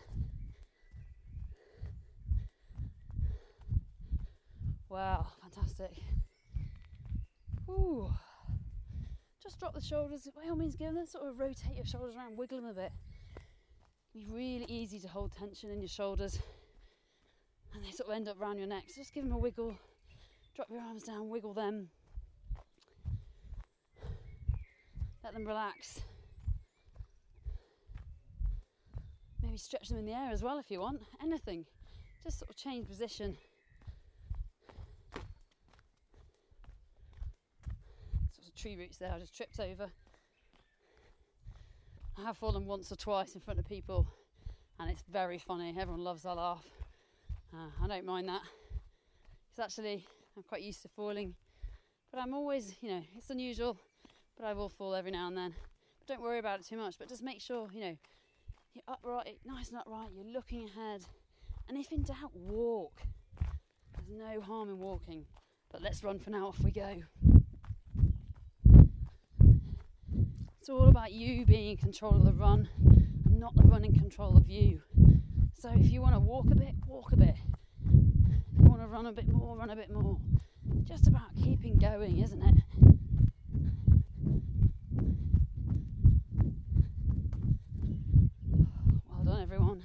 Wow, 4.88 5.26
fantastic. 5.42 5.92
Ooh. 7.68 8.10
Just 9.42 9.60
drop 9.60 9.74
the 9.74 9.82
shoulders. 9.82 10.26
By 10.34 10.48
all 10.48 10.56
means, 10.56 10.74
give 10.74 10.94
them 10.94 11.06
sort 11.06 11.28
of 11.28 11.38
rotate 11.38 11.76
your 11.76 11.84
shoulders 11.84 12.16
around, 12.16 12.38
wiggle 12.38 12.62
them 12.62 12.70
a 12.70 12.72
bit. 12.72 12.92
Be 14.12 14.26
really 14.30 14.66
easy 14.68 14.98
to 15.00 15.08
hold 15.08 15.32
tension 15.32 15.70
in 15.70 15.80
your 15.80 15.88
shoulders 15.88 16.38
and 17.74 17.82
they 17.82 17.90
sort 17.90 18.10
of 18.10 18.14
end 18.14 18.28
up 18.28 18.38
around 18.38 18.58
your 18.58 18.66
neck. 18.66 18.84
So 18.88 19.00
just 19.00 19.14
give 19.14 19.24
them 19.24 19.32
a 19.32 19.38
wiggle. 19.38 19.74
Drop 20.54 20.68
your 20.70 20.80
arms 20.80 21.04
down, 21.04 21.30
wiggle 21.30 21.54
them. 21.54 21.88
Let 25.24 25.32
them 25.32 25.46
relax. 25.46 26.00
Maybe 29.42 29.56
stretch 29.56 29.88
them 29.88 29.98
in 29.98 30.04
the 30.04 30.12
air 30.12 30.30
as 30.30 30.42
well 30.42 30.58
if 30.58 30.70
you 30.70 30.80
want. 30.80 31.00
Anything. 31.22 31.64
Just 32.22 32.40
sort 32.40 32.50
of 32.50 32.56
change 32.56 32.88
position. 32.88 33.36
Sort 38.34 38.46
of 38.46 38.54
tree 38.54 38.76
roots 38.76 38.98
there 38.98 39.10
I 39.10 39.18
just 39.18 39.34
tripped 39.34 39.58
over. 39.58 39.90
I 42.18 42.22
have 42.24 42.36
fallen 42.36 42.66
once 42.66 42.92
or 42.92 42.96
twice 42.96 43.34
in 43.34 43.40
front 43.40 43.58
of 43.58 43.66
people 43.66 44.06
and 44.78 44.90
it's 44.90 45.02
very 45.10 45.38
funny. 45.38 45.74
Everyone 45.78 46.04
loves 46.04 46.24
a 46.24 46.34
laugh. 46.34 46.64
Uh, 47.54 47.68
I 47.82 47.88
don't 47.88 48.04
mind 48.04 48.28
that. 48.28 48.42
It's 49.50 49.58
actually, 49.58 50.04
I'm 50.36 50.42
quite 50.42 50.62
used 50.62 50.82
to 50.82 50.88
falling, 50.88 51.34
but 52.10 52.20
I'm 52.20 52.34
always, 52.34 52.74
you 52.80 52.90
know, 52.90 53.02
it's 53.16 53.30
unusual, 53.30 53.78
but 54.36 54.46
I 54.46 54.52
will 54.52 54.68
fall 54.68 54.94
every 54.94 55.10
now 55.10 55.28
and 55.28 55.36
then. 55.36 55.54
But 55.98 56.08
don't 56.08 56.22
worry 56.22 56.38
about 56.38 56.60
it 56.60 56.66
too 56.66 56.76
much, 56.76 56.96
but 56.98 57.08
just 57.08 57.22
make 57.22 57.40
sure, 57.40 57.68
you 57.72 57.80
know, 57.80 57.96
you're 58.74 58.84
upright, 58.88 59.38
nice 59.44 59.68
and 59.68 59.78
upright, 59.78 60.08
you're 60.14 60.32
looking 60.32 60.68
ahead. 60.68 61.02
And 61.68 61.78
if 61.78 61.92
in 61.92 62.02
doubt, 62.02 62.34
walk. 62.34 63.02
There's 63.94 64.08
no 64.08 64.40
harm 64.40 64.68
in 64.68 64.78
walking. 64.78 65.24
But 65.70 65.82
let's 65.82 66.02
run 66.02 66.18
for 66.18 66.30
now, 66.30 66.48
off 66.48 66.60
we 66.60 66.70
go. 66.70 67.02
It's 70.62 70.68
all 70.68 70.86
about 70.86 71.10
you 71.10 71.44
being 71.44 71.70
in 71.70 71.76
control 71.76 72.14
of 72.14 72.24
the 72.24 72.32
run 72.32 72.68
and 73.24 73.40
not 73.40 73.52
the 73.56 73.64
run 73.64 73.84
in 73.84 73.94
control 73.94 74.36
of 74.36 74.48
you. 74.48 74.80
So 75.58 75.72
if 75.74 75.90
you 75.90 76.00
want 76.00 76.14
to 76.14 76.20
walk 76.20 76.52
a 76.52 76.54
bit, 76.54 76.76
walk 76.86 77.10
a 77.10 77.16
bit. 77.16 77.34
If 77.84 78.60
you 78.60 78.70
want 78.70 78.80
to 78.80 78.86
run 78.86 79.06
a 79.06 79.12
bit 79.12 79.26
more, 79.28 79.56
run 79.56 79.70
a 79.70 79.74
bit 79.74 79.90
more. 79.90 80.20
Just 80.84 81.08
about 81.08 81.34
keeping 81.34 81.78
going, 81.78 82.18
isn't 82.18 82.40
it? 82.40 82.54
Well 89.10 89.24
done, 89.24 89.42
everyone. 89.42 89.82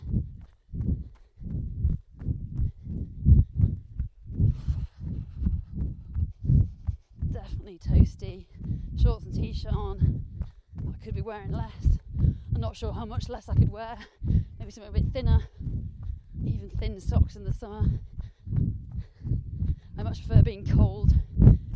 Definitely 7.31 7.79
toasty. 7.79 8.45
Shorts 9.01 9.25
and 9.25 9.33
t 9.33 9.53
shirt 9.53 9.73
on 9.73 10.21
could 11.07 11.15
be 11.15 11.21
wearing 11.21 11.53
less. 11.53 11.71
I'm 12.19 12.59
not 12.59 12.75
sure 12.75 12.91
how 12.91 13.05
much 13.05 13.29
less 13.29 13.47
I 13.47 13.53
could 13.53 13.71
wear. 13.71 13.97
Maybe 14.59 14.71
something 14.71 14.89
a 14.89 14.91
bit 14.91 15.13
thinner, 15.13 15.39
even 16.43 16.69
thin 16.77 16.99
socks 16.99 17.37
in 17.37 17.45
the 17.45 17.53
summer. 17.53 17.83
I 19.97 20.03
much 20.03 20.27
prefer 20.27 20.41
being 20.41 20.67
cold 20.67 21.13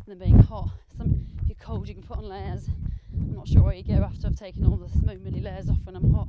than 0.05 0.19
being 0.19 0.37
hot. 0.37 0.71
Some, 0.97 1.27
if 1.41 1.47
you're 1.47 1.55
cold, 1.61 1.87
you 1.87 1.93
can 1.93 2.03
put 2.03 2.17
on 2.17 2.25
layers. 2.25 2.67
I'm 3.13 3.33
not 3.33 3.47
sure 3.47 3.63
where 3.63 3.73
you 3.73 3.85
go 3.85 4.03
after 4.03 4.27
I've 4.27 4.35
taken 4.35 4.65
all 4.65 4.75
the 4.75 4.87
milli 4.87 5.41
layers 5.41 5.69
off 5.69 5.79
when 5.85 5.95
I'm 5.95 6.13
hot. 6.13 6.27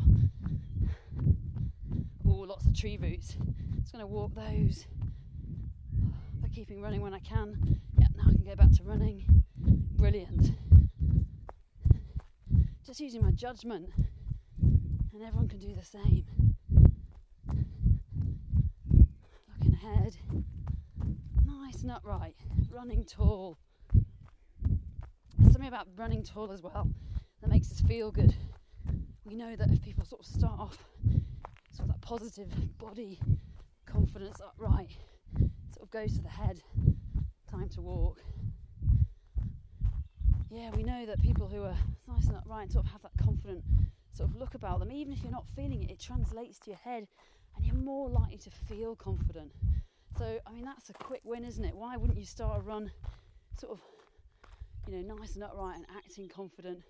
Oh, 2.24 2.30
lots 2.30 2.66
of 2.66 2.78
tree 2.78 2.98
roots. 3.02 3.36
Just 3.80 3.92
going 3.92 4.00
to 4.00 4.06
walk 4.06 4.32
those. 4.36 4.86
By 6.40 6.46
keeping 6.54 6.80
running 6.80 7.00
when 7.00 7.14
I 7.14 7.18
can. 7.18 7.80
Yeah, 7.98 8.06
now 8.16 8.28
I 8.28 8.32
can 8.32 8.44
go 8.44 8.54
back 8.54 8.70
to 8.70 8.84
running. 8.84 9.24
Brilliant. 9.96 10.52
Just 12.92 13.00
using 13.00 13.22
my 13.22 13.31
judgment, 13.31 13.88
and 14.61 15.22
everyone 15.26 15.48
can 15.48 15.59
do 15.59 15.74
the 15.74 15.83
same. 15.83 16.26
Looking 19.48 19.72
ahead, 19.72 20.18
nice 21.46 21.81
and 21.81 21.90
upright, 21.90 22.37
running 22.70 23.07
tall. 23.07 23.57
There's 25.38 25.52
something 25.52 25.68
about 25.68 25.88
running 25.96 26.22
tall 26.22 26.52
as 26.52 26.61
well 26.61 26.90
that 27.40 27.48
makes 27.48 27.72
us 27.72 27.81
feel 27.81 28.11
good. 28.11 28.35
We 29.24 29.37
know 29.37 29.57
that 29.57 29.70
if 29.70 29.81
people 29.81 30.05
sort 30.05 30.20
of 30.20 30.26
start 30.26 30.61
off 30.61 30.76
sort 31.70 31.88
of 31.88 31.94
that 31.94 32.02
positive 32.02 32.50
body 32.76 33.18
confidence 33.87 34.38
upright, 34.38 34.90
sort 35.74 35.85
of 35.85 35.90
goes 35.90 36.18
to 36.18 36.22
the 36.22 36.28
head, 36.28 36.61
time 37.50 37.70
to 37.70 37.81
walk. 37.81 38.20
Yeah, 40.50 40.68
we 40.76 40.83
know 40.83 41.07
that 41.07 41.22
people 41.22 41.48
who 41.48 41.62
are 41.62 41.78
nice 42.22 42.28
and 42.28 42.38
upright 42.38 42.62
and 42.64 42.72
sort 42.72 42.87
of 42.87 42.92
have 42.92 43.02
that 43.02 43.12
confident 43.22 43.64
sort 44.12 44.30
of 44.30 44.37
look 44.37 44.54
about 44.54 44.78
them, 44.78 44.92
even 44.92 45.12
if 45.12 45.22
you're 45.22 45.32
not 45.32 45.46
feeling 45.56 45.82
it, 45.82 45.90
it 45.90 45.98
translates 45.98 46.58
to 46.58 46.70
your 46.70 46.78
head 46.78 47.06
and 47.56 47.64
you're 47.64 47.74
more 47.74 48.08
likely 48.08 48.38
to 48.38 48.50
feel 48.50 48.94
confident. 48.94 49.50
So, 50.18 50.38
I 50.46 50.52
mean, 50.52 50.64
that's 50.64 50.90
a 50.90 50.92
quick 50.92 51.22
win, 51.24 51.44
isn't 51.44 51.64
it? 51.64 51.74
Why 51.74 51.96
wouldn't 51.96 52.18
you 52.18 52.26
start 52.26 52.58
a 52.58 52.61
run 52.61 52.90
sort 53.58 53.72
of, 53.72 53.80
you 54.87 55.00
know, 55.00 55.14
nice 55.16 55.35
and 55.35 55.44
upright 55.44 55.76
and 55.76 55.87
acting 55.96 56.28
confident? 56.28 56.80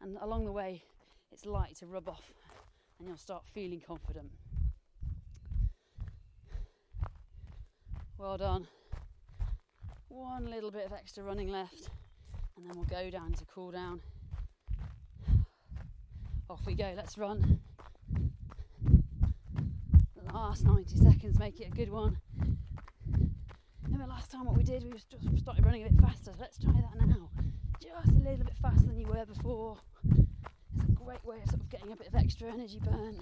And 0.00 0.16
along 0.20 0.44
the 0.44 0.52
way, 0.52 0.82
it's 1.32 1.44
likely 1.44 1.74
to 1.76 1.86
rub 1.86 2.08
off 2.08 2.32
and 2.98 3.08
you'll 3.08 3.16
start 3.16 3.44
feeling 3.52 3.82
confident. 3.84 4.30
Well 8.16 8.36
done. 8.38 8.68
One 10.08 10.48
little 10.48 10.70
bit 10.70 10.86
of 10.86 10.92
extra 10.92 11.24
running 11.24 11.48
left, 11.48 11.88
and 12.56 12.64
then 12.64 12.72
we'll 12.76 12.84
go 12.84 13.10
down 13.10 13.32
to 13.32 13.44
cool 13.46 13.72
down. 13.72 14.00
Off 16.50 16.60
we 16.66 16.74
go, 16.74 16.92
let's 16.94 17.16
run. 17.16 17.58
The 18.82 20.32
last 20.32 20.64
90 20.64 20.96
seconds 20.98 21.38
make 21.38 21.58
it 21.58 21.68
a 21.68 21.70
good 21.70 21.90
one. 21.90 22.18
Remember 23.84 24.06
last 24.06 24.30
time 24.30 24.44
what 24.44 24.54
we 24.56 24.62
did? 24.62 24.84
We 24.84 24.90
just 24.90 25.06
started 25.38 25.64
running 25.64 25.86
a 25.86 25.88
bit 25.88 25.98
faster. 26.00 26.32
Let's 26.38 26.58
try 26.58 26.72
that 26.72 27.06
now. 27.06 27.30
Just 27.80 28.08
a 28.08 28.18
little 28.18 28.44
bit 28.44 28.56
faster 28.60 28.86
than 28.86 28.98
you 28.98 29.06
were 29.06 29.24
before. 29.24 29.78
It's 30.76 30.84
a 30.86 30.92
great 30.92 31.24
way 31.24 31.36
of 31.42 31.50
sort 31.50 31.62
of 31.62 31.70
getting 31.70 31.92
a 31.92 31.96
bit 31.96 32.08
of 32.08 32.14
extra 32.14 32.52
energy 32.52 32.78
burn. 32.78 33.18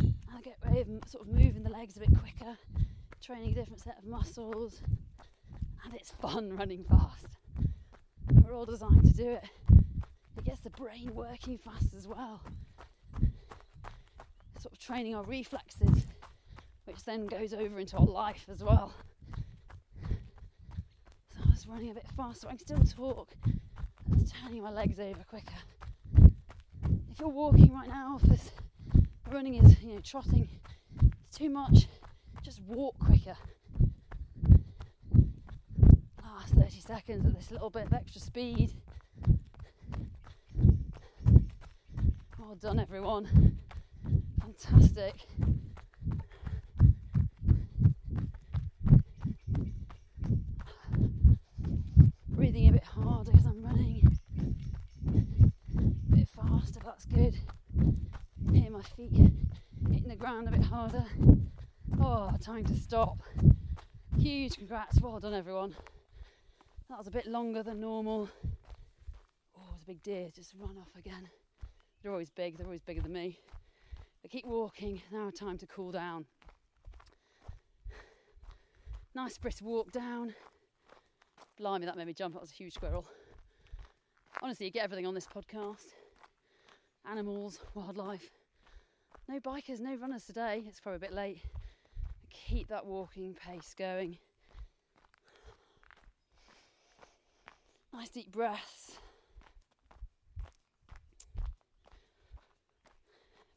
And 0.00 0.44
get 0.44 0.58
way 0.64 0.80
of 0.80 0.86
sort 1.08 1.26
of 1.26 1.34
moving 1.34 1.64
the 1.64 1.70
legs 1.70 1.96
a 1.96 2.00
bit 2.00 2.10
quicker, 2.20 2.56
training 3.20 3.50
a 3.50 3.54
different 3.54 3.80
set 3.80 3.98
of 3.98 4.04
muscles. 4.04 4.80
And 5.84 5.94
it's 5.94 6.12
fun 6.12 6.56
running 6.56 6.84
fast. 6.84 7.26
We're 8.44 8.54
all 8.54 8.66
designed 8.66 9.02
to 9.02 9.12
do 9.12 9.30
it. 9.30 9.44
It 10.38 10.44
gets 10.44 10.60
the 10.60 10.70
brain 10.70 11.10
working 11.14 11.58
fast 11.58 11.94
as 11.96 12.06
well. 12.06 12.40
Sort 14.60 14.72
of 14.72 14.78
training 14.78 15.16
our 15.16 15.24
reflexes, 15.24 16.06
which 16.84 17.04
then 17.04 17.26
goes 17.26 17.52
over 17.52 17.80
into 17.80 17.96
our 17.96 18.06
life 18.06 18.46
as 18.48 18.62
well. 18.62 18.94
So 21.28 21.40
I 21.44 21.50
was 21.50 21.66
running 21.66 21.90
a 21.90 21.94
bit 21.94 22.06
fast, 22.16 22.42
so 22.42 22.48
I 22.48 22.52
can 22.52 22.60
still 22.60 22.84
talk. 22.84 23.34
I'm 23.44 24.20
just 24.20 24.34
turning 24.36 24.62
my 24.62 24.70
legs 24.70 25.00
over 25.00 25.24
quicker. 25.28 25.58
If 27.10 27.18
you're 27.18 27.28
walking 27.28 27.72
right 27.72 27.88
now, 27.88 28.20
if 28.22 28.52
running 29.30 29.54
is, 29.56 29.82
you 29.82 29.94
know, 29.94 30.00
trotting, 30.04 30.48
it's 31.26 31.36
too 31.36 31.50
much, 31.50 31.88
just 32.42 32.62
walk 32.62 32.96
quicker. 33.00 33.36
Last 36.22 36.54
30 36.54 36.80
seconds 36.80 37.26
at 37.26 37.34
this 37.34 37.50
little 37.50 37.70
bit 37.70 37.86
of 37.86 37.92
extra 37.92 38.20
speed. 38.20 38.72
Well 42.48 42.56
done, 42.56 42.80
everyone. 42.80 43.58
Fantastic. 44.40 45.12
Breathing 52.30 52.68
a 52.70 52.72
bit 52.72 52.84
harder 52.84 53.32
as 53.36 53.44
I'm 53.44 53.62
running. 53.62 54.18
A 55.76 56.16
bit 56.16 56.28
faster, 56.34 56.80
that's 56.82 57.04
good. 57.04 57.36
Hear 58.50 58.70
my 58.70 58.80
feet 58.80 59.12
hitting 59.12 60.08
the 60.08 60.16
ground 60.16 60.48
a 60.48 60.52
bit 60.52 60.64
harder. 60.64 61.04
Oh, 62.00 62.32
time 62.42 62.64
to 62.64 62.74
stop. 62.74 63.18
Huge 64.18 64.56
congrats, 64.56 64.98
well 65.02 65.20
done, 65.20 65.34
everyone. 65.34 65.76
That 66.88 66.96
was 66.96 67.08
a 67.08 67.10
bit 67.10 67.26
longer 67.26 67.62
than 67.62 67.78
normal. 67.78 68.30
Oh, 69.54 69.68
it 69.68 69.74
was 69.74 69.82
a 69.82 69.86
big 69.86 70.02
deer 70.02 70.30
just 70.34 70.54
run 70.58 70.78
off 70.78 70.96
again. 70.96 71.28
They're 72.02 72.12
always 72.12 72.30
big, 72.30 72.56
they're 72.56 72.66
always 72.66 72.82
bigger 72.82 73.02
than 73.02 73.12
me. 73.12 73.38
But 74.22 74.30
keep 74.30 74.46
walking, 74.46 75.02
now 75.12 75.30
time 75.30 75.58
to 75.58 75.66
cool 75.66 75.90
down. 75.90 76.26
Nice 79.14 79.38
brisk 79.38 79.62
walk 79.62 79.90
down. 79.90 80.34
Blimey, 81.58 81.86
that 81.86 81.96
made 81.96 82.06
me 82.06 82.14
jump, 82.14 82.34
that 82.34 82.40
was 82.40 82.50
a 82.50 82.54
huge 82.54 82.74
squirrel. 82.74 83.04
Honestly, 84.42 84.66
you 84.66 84.72
get 84.72 84.84
everything 84.84 85.06
on 85.06 85.14
this 85.14 85.26
podcast 85.26 85.86
animals, 87.10 87.58
wildlife. 87.74 88.30
No 89.28 89.40
bikers, 89.40 89.80
no 89.80 89.94
runners 89.96 90.24
today, 90.24 90.62
it's 90.66 90.80
probably 90.80 90.96
a 90.96 91.00
bit 91.00 91.12
late. 91.12 91.40
Keep 92.30 92.68
that 92.68 92.86
walking 92.86 93.34
pace 93.34 93.74
going. 93.76 94.18
Nice 97.92 98.10
deep 98.10 98.30
breaths. 98.30 98.87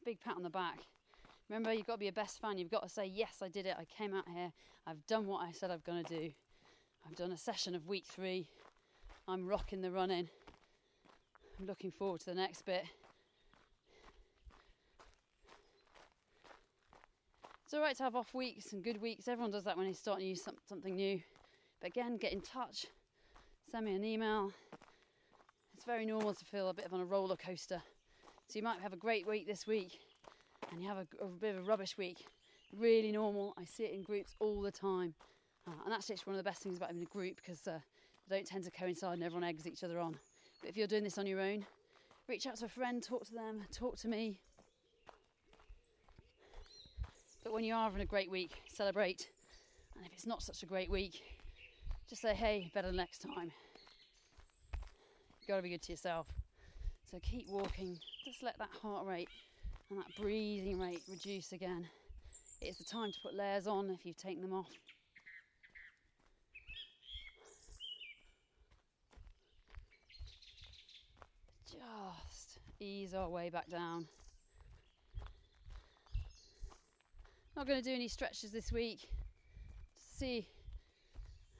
Big 0.03 0.19
pat 0.19 0.35
on 0.35 0.43
the 0.43 0.49
back. 0.49 0.79
Remember, 1.49 1.73
you've 1.73 1.87
got 1.87 1.93
to 1.93 1.99
be 1.99 2.07
a 2.07 2.13
best 2.13 2.39
fan. 2.39 2.57
You've 2.57 2.71
got 2.71 2.83
to 2.83 2.89
say, 2.89 3.05
Yes, 3.05 3.37
I 3.41 3.49
did 3.49 3.65
it. 3.65 3.75
I 3.77 3.85
came 3.85 4.13
out 4.13 4.25
here. 4.33 4.51
I've 4.87 5.05
done 5.05 5.27
what 5.27 5.39
I 5.45 5.51
said 5.51 5.69
I'm 5.69 5.81
going 5.85 6.03
to 6.03 6.19
do. 6.19 6.31
I've 7.05 7.15
done 7.15 7.31
a 7.31 7.37
session 7.37 7.75
of 7.75 7.87
week 7.87 8.05
three. 8.05 8.47
I'm 9.27 9.47
rocking 9.47 9.81
the 9.81 9.91
running. 9.91 10.29
I'm 11.59 11.65
looking 11.65 11.91
forward 11.91 12.21
to 12.21 12.27
the 12.27 12.35
next 12.35 12.63
bit. 12.63 12.83
It's 17.63 17.73
all 17.73 17.81
right 17.81 17.95
to 17.95 18.03
have 18.03 18.15
off 18.15 18.33
weeks 18.33 18.73
and 18.73 18.83
good 18.83 19.01
weeks. 19.01 19.27
Everyone 19.27 19.51
does 19.51 19.63
that 19.63 19.77
when 19.77 19.87
they 19.87 19.93
start 19.93 20.19
new 20.19 20.35
something 20.35 20.95
new. 20.95 21.21
But 21.79 21.91
again, 21.91 22.17
get 22.17 22.33
in 22.33 22.41
touch. 22.41 22.87
Send 23.71 23.85
me 23.85 23.95
an 23.95 24.03
email. 24.03 24.51
It's 25.75 25.85
very 25.85 26.05
normal 26.05 26.33
to 26.33 26.45
feel 26.45 26.67
a 26.69 26.73
bit 26.73 26.85
of 26.85 26.93
on 26.93 26.99
a 26.99 27.05
roller 27.05 27.37
coaster. 27.37 27.81
So 28.51 28.59
you 28.59 28.63
might 28.63 28.81
have 28.81 28.91
a 28.91 28.97
great 28.97 29.25
week 29.25 29.47
this 29.47 29.65
week 29.65 29.97
and 30.73 30.81
you 30.81 30.89
have 30.89 30.97
a, 30.97 31.23
a 31.23 31.27
bit 31.27 31.55
of 31.55 31.61
a 31.61 31.65
rubbish 31.65 31.97
week. 31.97 32.17
Really 32.77 33.09
normal. 33.09 33.53
I 33.57 33.63
see 33.63 33.83
it 33.83 33.93
in 33.93 34.03
groups 34.03 34.35
all 34.39 34.59
the 34.59 34.71
time. 34.71 35.13
Uh, 35.65 35.71
and 35.85 35.93
actually, 35.93 36.15
it's 36.15 36.27
one 36.27 36.35
of 36.35 36.37
the 36.37 36.43
best 36.43 36.61
things 36.61 36.75
about 36.75 36.89
having 36.89 37.01
a 37.01 37.05
group 37.05 37.37
because 37.37 37.65
uh, 37.65 37.79
they 38.27 38.35
don't 38.35 38.45
tend 38.45 38.65
to 38.65 38.71
coincide 38.71 39.13
and 39.13 39.23
everyone 39.23 39.45
eggs 39.45 39.65
each 39.65 39.85
other 39.85 39.99
on. 39.99 40.19
But 40.59 40.69
if 40.69 40.75
you're 40.75 40.85
doing 40.85 41.05
this 41.05 41.17
on 41.17 41.27
your 41.27 41.39
own, 41.39 41.65
reach 42.27 42.45
out 42.45 42.57
to 42.57 42.65
a 42.65 42.67
friend, 42.67 43.01
talk 43.01 43.23
to 43.27 43.33
them, 43.33 43.61
talk 43.71 43.95
to 43.99 44.09
me. 44.09 44.37
But 47.45 47.53
when 47.53 47.63
you 47.63 47.73
are 47.73 47.85
having 47.85 48.01
a 48.01 48.05
great 48.05 48.29
week, 48.29 48.51
celebrate. 48.67 49.29
And 49.95 50.05
if 50.05 50.11
it's 50.11 50.27
not 50.27 50.43
such 50.43 50.61
a 50.61 50.65
great 50.65 50.91
week, 50.91 51.21
just 52.09 52.21
say, 52.21 52.33
hey, 52.33 52.69
better 52.73 52.91
next 52.91 53.19
time. 53.19 53.53
You've 55.39 55.47
got 55.47 55.55
to 55.55 55.61
be 55.61 55.69
good 55.69 55.83
to 55.83 55.93
yourself. 55.93 56.27
So 57.11 57.19
keep 57.21 57.49
walking, 57.49 57.99
just 58.23 58.41
let 58.41 58.57
that 58.59 58.69
heart 58.81 59.05
rate 59.05 59.27
and 59.89 59.99
that 59.99 60.15
breathing 60.17 60.79
rate 60.79 61.01
reduce 61.09 61.51
again. 61.51 61.85
It's 62.61 62.77
the 62.77 62.85
time 62.85 63.11
to 63.11 63.17
put 63.21 63.35
layers 63.35 63.67
on 63.67 63.89
if 63.89 64.05
you've 64.05 64.15
taken 64.15 64.41
them 64.41 64.53
off. 64.53 64.69
Just 71.69 72.59
ease 72.79 73.13
our 73.13 73.27
way 73.27 73.49
back 73.49 73.69
down. 73.69 74.07
Not 77.57 77.67
going 77.67 77.79
to 77.79 77.83
do 77.83 77.93
any 77.93 78.07
stretches 78.07 78.51
this 78.51 78.71
week. 78.71 79.01
Just 79.93 80.17
see 80.17 80.47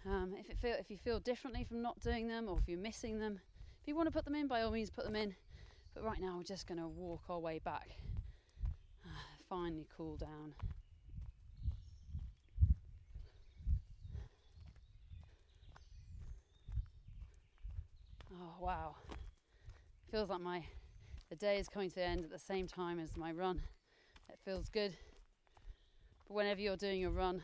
um, 0.05 0.33
if 0.39 0.49
it 0.49 0.57
feel 0.61 0.75
if 0.79 0.89
you 0.89 0.97
feel 0.97 1.19
differently 1.19 1.65
from 1.65 1.81
not 1.81 1.99
doing 1.99 2.29
them 2.29 2.47
or 2.47 2.57
if 2.57 2.69
you're 2.69 2.79
missing 2.79 3.19
them. 3.19 3.41
You 3.91 3.97
want 3.97 4.07
to 4.07 4.13
put 4.13 4.23
them 4.23 4.35
in, 4.35 4.47
by 4.47 4.61
all 4.61 4.71
means, 4.71 4.89
put 4.89 5.03
them 5.03 5.17
in. 5.17 5.35
But 5.93 6.05
right 6.05 6.21
now, 6.21 6.37
we're 6.37 6.43
just 6.43 6.65
going 6.65 6.79
to 6.79 6.87
walk 6.87 7.23
our 7.27 7.39
way 7.39 7.59
back. 7.59 7.89
Finally, 9.49 9.85
cool 9.97 10.15
down. 10.15 10.53
Oh 18.33 18.53
wow. 18.61 18.95
Feels 20.09 20.29
like 20.29 20.39
my 20.39 20.63
the 21.29 21.35
day 21.35 21.57
is 21.57 21.67
coming 21.67 21.89
to 21.89 21.95
the 21.95 22.05
end 22.05 22.23
at 22.23 22.31
the 22.31 22.39
same 22.39 22.67
time 22.67 22.97
as 22.97 23.17
my 23.17 23.33
run. 23.33 23.61
It 24.29 24.39
feels 24.45 24.69
good. 24.69 24.95
But 26.29 26.33
whenever 26.33 26.61
you're 26.61 26.77
doing 26.77 27.01
your 27.01 27.11
run, 27.11 27.43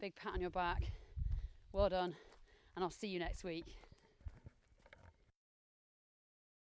big 0.00 0.16
pat 0.16 0.32
on 0.32 0.40
your 0.40 0.48
back. 0.48 0.84
Well 1.70 1.90
done. 1.90 2.14
And 2.74 2.82
I'll 2.82 2.90
see 2.90 3.08
you 3.08 3.18
next 3.18 3.44
week. 3.44 3.66